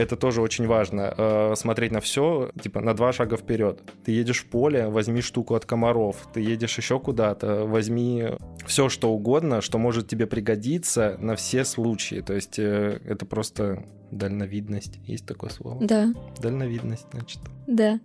[0.00, 3.82] Это тоже очень важно, э, смотреть на все, типа, на два шага вперед.
[4.02, 8.24] Ты едешь в поле, возьми штуку от комаров, ты едешь еще куда-то, возьми
[8.66, 12.22] все, что угодно, что может тебе пригодиться на все случаи.
[12.22, 14.98] То есть э, это просто дальновидность.
[15.04, 15.84] Есть такое слово?
[15.84, 16.14] Да.
[16.40, 17.40] Дальновидность, значит.
[17.66, 18.00] Да.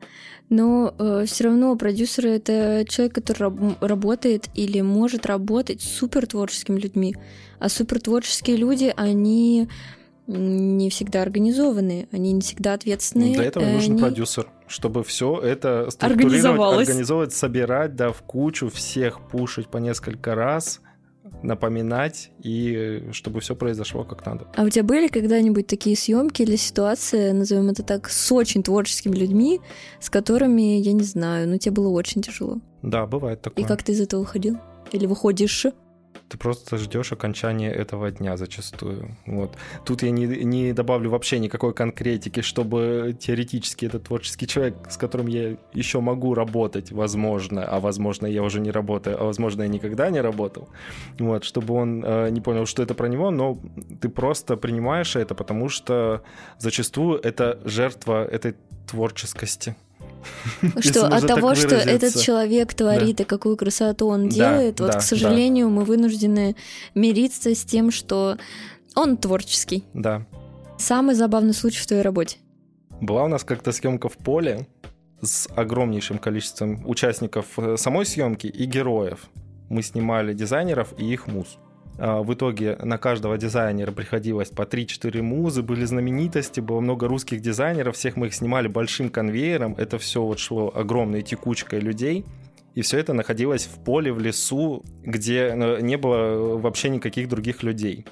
[0.50, 6.28] Но э, все равно продюсер это человек, который раб- работает или может работать с супер
[6.28, 7.16] творческими людьми.
[7.60, 9.70] А супер творческие люди, они
[10.28, 13.36] не всегда организованные, они не всегда ответственные.
[13.36, 14.01] Для этого нужен они...
[14.01, 20.82] продюсер, чтобы все это структурировать, организовывать, собирать, да, в кучу, всех пушить по несколько раз,
[21.43, 24.47] напоминать и чтобы все произошло как надо.
[24.55, 29.15] А у тебя были когда-нибудь такие съемки или ситуации, назовем это так, с очень творческими
[29.15, 29.61] людьми,
[29.99, 32.59] с которыми, я не знаю, ну тебе было очень тяжело?
[32.82, 33.63] Да, бывает такое.
[33.63, 34.57] И как ты из этого выходил?
[34.91, 35.67] Или выходишь?
[36.30, 39.15] Ты просто ждешь окончания этого дня зачастую.
[39.26, 39.55] Вот.
[39.86, 45.28] Тут я не, не добавлю вообще никакой конкретики, чтобы теоретически этот творческий человек, с которым
[45.28, 50.09] я еще могу работать, возможно, а возможно я уже не работаю, а возможно я никогда
[50.09, 50.69] не работал,
[51.19, 53.57] вот, чтобы он э, не понял, что это про него, но
[54.01, 56.23] ты просто принимаешь это, потому что
[56.57, 58.55] зачастую это жертва этой
[58.88, 59.76] творческости.
[60.80, 65.69] Что от того, что этот человек творит, и какую красоту он делает, вот, к сожалению,
[65.69, 66.55] мы вынуждены
[66.93, 68.38] мириться с тем, что
[68.95, 69.84] Он творческий.
[69.93, 70.26] Да.
[70.78, 72.38] Самый забавный случай в твоей работе?
[73.01, 74.67] Была у нас как-то съемка в поле
[75.21, 79.30] с огромнейшим количеством участников э, самой съемки и героев.
[79.69, 81.57] Мы снимали дизайнеров и их муз.
[81.98, 87.41] А, в итоге на каждого дизайнера приходилось по 3-4 музы, были знаменитости, было много русских
[87.41, 92.26] дизайнеров, всех мы их снимали большим конвейером, это все вот шло огромной текучкой людей,
[92.74, 97.64] и все это находилось в поле, в лесу, где э, не было вообще никаких других
[97.64, 98.06] людей.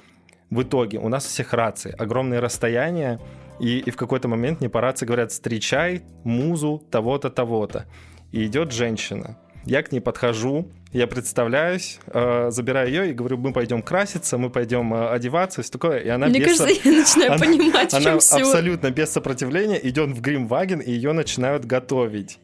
[0.48, 3.20] В итоге у нас у всех рации, огромные расстояния,
[3.60, 7.86] и, и в какой-то момент мне по рации говорят «встречай музу того-то, того-то».
[8.32, 9.38] И идет женщина.
[9.66, 14.50] Я к ней подхожу, я представляюсь, э, забираю ее и говорю, мы пойдем краситься, мы
[14.50, 15.98] пойдем э, одеваться, и все такое.
[15.98, 16.58] И она Мне без...
[16.58, 18.36] кажется, я начинаю она, понимать, в она чем все.
[18.36, 22.38] абсолютно без сопротивления идет в гримваген, и ее начинают готовить.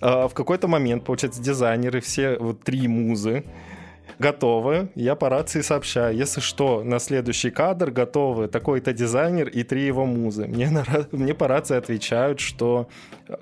[0.00, 3.44] Э, в какой-то момент, получается, дизайнеры, все вот три музы,
[4.18, 9.84] готовы, я по рации сообщаю, если что, на следующий кадр готовы такой-то дизайнер и три
[9.86, 10.46] его музы.
[10.46, 12.88] Мне, на, мне по рации отвечают, что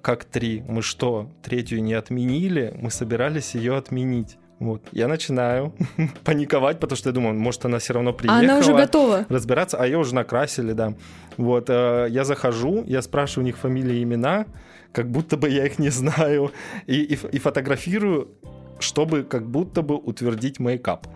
[0.03, 4.39] как три, мы что, третью не отменили, мы собирались ее отменить.
[4.59, 4.83] Вот.
[4.93, 5.75] Я начинаю
[6.25, 8.41] паниковать, потому что я думаю, может, она все равно приехала.
[8.41, 9.27] А она уже готова.
[9.29, 10.95] Разбираться, а ее уже накрасили, да.
[11.37, 14.47] Вот, э, я захожу, я спрашиваю у них фамилии и имена,
[14.93, 16.53] как будто бы я их не знаю,
[16.87, 18.31] и, и, и фотографирую
[18.79, 21.07] чтобы как будто бы утвердить мейкап.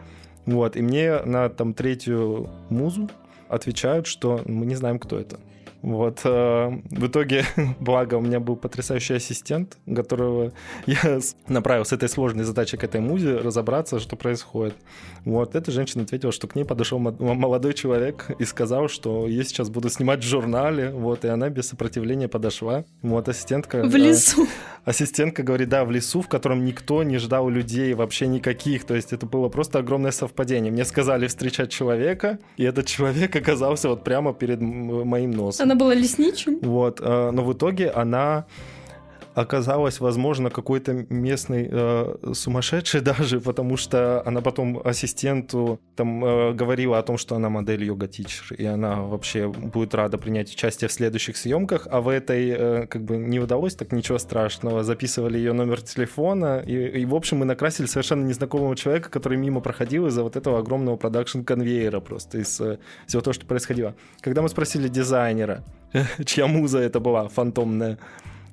[0.46, 3.08] Вот, и мне на там третью музу
[3.48, 5.38] отвечают, что мы не знаем, кто это.
[5.82, 6.20] Вот.
[6.24, 7.44] Э, в итоге,
[7.80, 10.52] благо, у меня был потрясающий ассистент, которого
[10.86, 14.74] я направил с этой сложной задачей к этой музе разобраться, что происходит.
[15.24, 15.54] Вот.
[15.54, 19.88] Эта женщина ответила, что к ней подошел молодой человек и сказал, что я сейчас буду
[19.88, 20.90] снимать в журнале.
[20.90, 21.24] Вот.
[21.24, 22.84] И она без сопротивления подошла.
[23.02, 23.28] Вот.
[23.28, 23.82] Ассистентка...
[23.84, 24.46] В лесу.
[24.84, 28.84] Ассистентка говорит, да, в лесу, в котором никто не ждал людей вообще никаких.
[28.84, 30.72] То есть это было просто огромное совпадение.
[30.72, 35.69] Мне сказали встречать человека, и этот человек оказался вот прямо перед моим носом.
[35.70, 36.58] Она была лесничим?
[36.62, 38.44] Вот, э, но в итоге она
[39.34, 46.98] оказалась, возможно, какой-то местный э, сумасшедший даже, потому что она потом ассистенту там э, говорила
[46.98, 50.92] о том, что она модель yoga teacher, и она вообще будет рада принять участие в
[50.92, 54.82] следующих съемках, а в этой э, как бы не удалось, так ничего страшного.
[54.82, 59.60] Записывали ее номер телефона, и, и в общем мы накрасили совершенно незнакомого человека, который мимо
[59.60, 63.94] проходил из-за вот этого огромного продакшн-конвейера просто, из э, всего того, что происходило.
[64.20, 65.64] Когда мы спросили дизайнера,
[66.24, 67.98] чья муза это была, фантомная,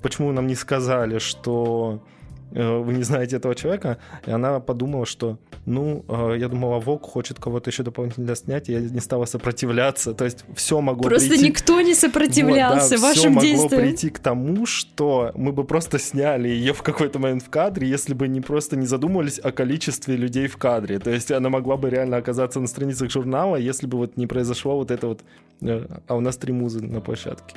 [0.02, 2.04] почему нам не сказали, что
[2.52, 7.04] э, вы не знаете этого человека, и она подумала, что, ну, э, я думала, Вок
[7.04, 11.30] хочет кого-то еще дополнительно снять, и я не стала сопротивляться, то есть все могло Просто
[11.30, 11.45] прийти...
[11.45, 13.64] никто не сопротивлялся вот, да, вашим все действиям.
[13.64, 17.88] могло прийти к тому, что мы бы просто сняли ее в какой-то момент в кадре,
[17.88, 21.78] если бы не просто не задумывались о количестве людей в кадре, то есть она могла
[21.78, 25.22] бы реально оказаться на страницах журнала, если бы вот не произошло вот это вот,
[25.62, 27.56] э, а у нас три музы на площадке.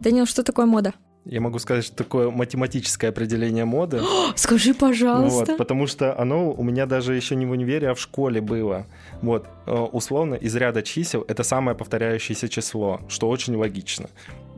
[0.00, 0.92] Данил, что такое мода?
[1.28, 4.00] Я могу сказать, что такое математическое определение моды.
[4.36, 5.52] Скажи, пожалуйста.
[5.52, 8.86] Вот, потому что оно у меня даже еще не в универе, а в школе было.
[9.22, 14.08] Вот, э, условно, из ряда чисел это самое повторяющееся число, что очень логично.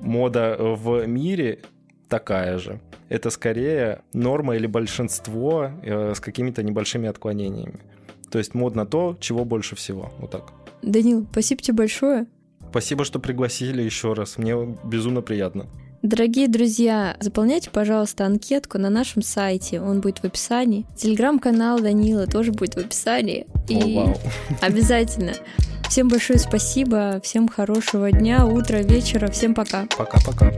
[0.02, 1.60] Мода в мире
[2.08, 2.80] такая же.
[3.08, 7.80] Это скорее норма или большинство э, с какими-то небольшими отклонениями.
[8.30, 10.12] То есть модно то, чего больше всего.
[10.18, 10.52] Вот так.
[10.82, 12.26] Данил, спасибо тебе большое.
[12.70, 14.36] Спасибо, что пригласили еще раз.
[14.36, 15.66] Мне безумно приятно.
[16.02, 20.86] Дорогие друзья, заполняйте, пожалуйста, анкетку на нашем сайте, он будет в описании.
[20.96, 23.46] Телеграм-канал Данила тоже будет в описании.
[23.68, 24.00] И
[24.60, 25.32] обязательно.
[25.88, 29.86] Всем большое спасибо, всем хорошего дня, утра, вечера, всем пока.
[29.96, 30.52] Пока-пока.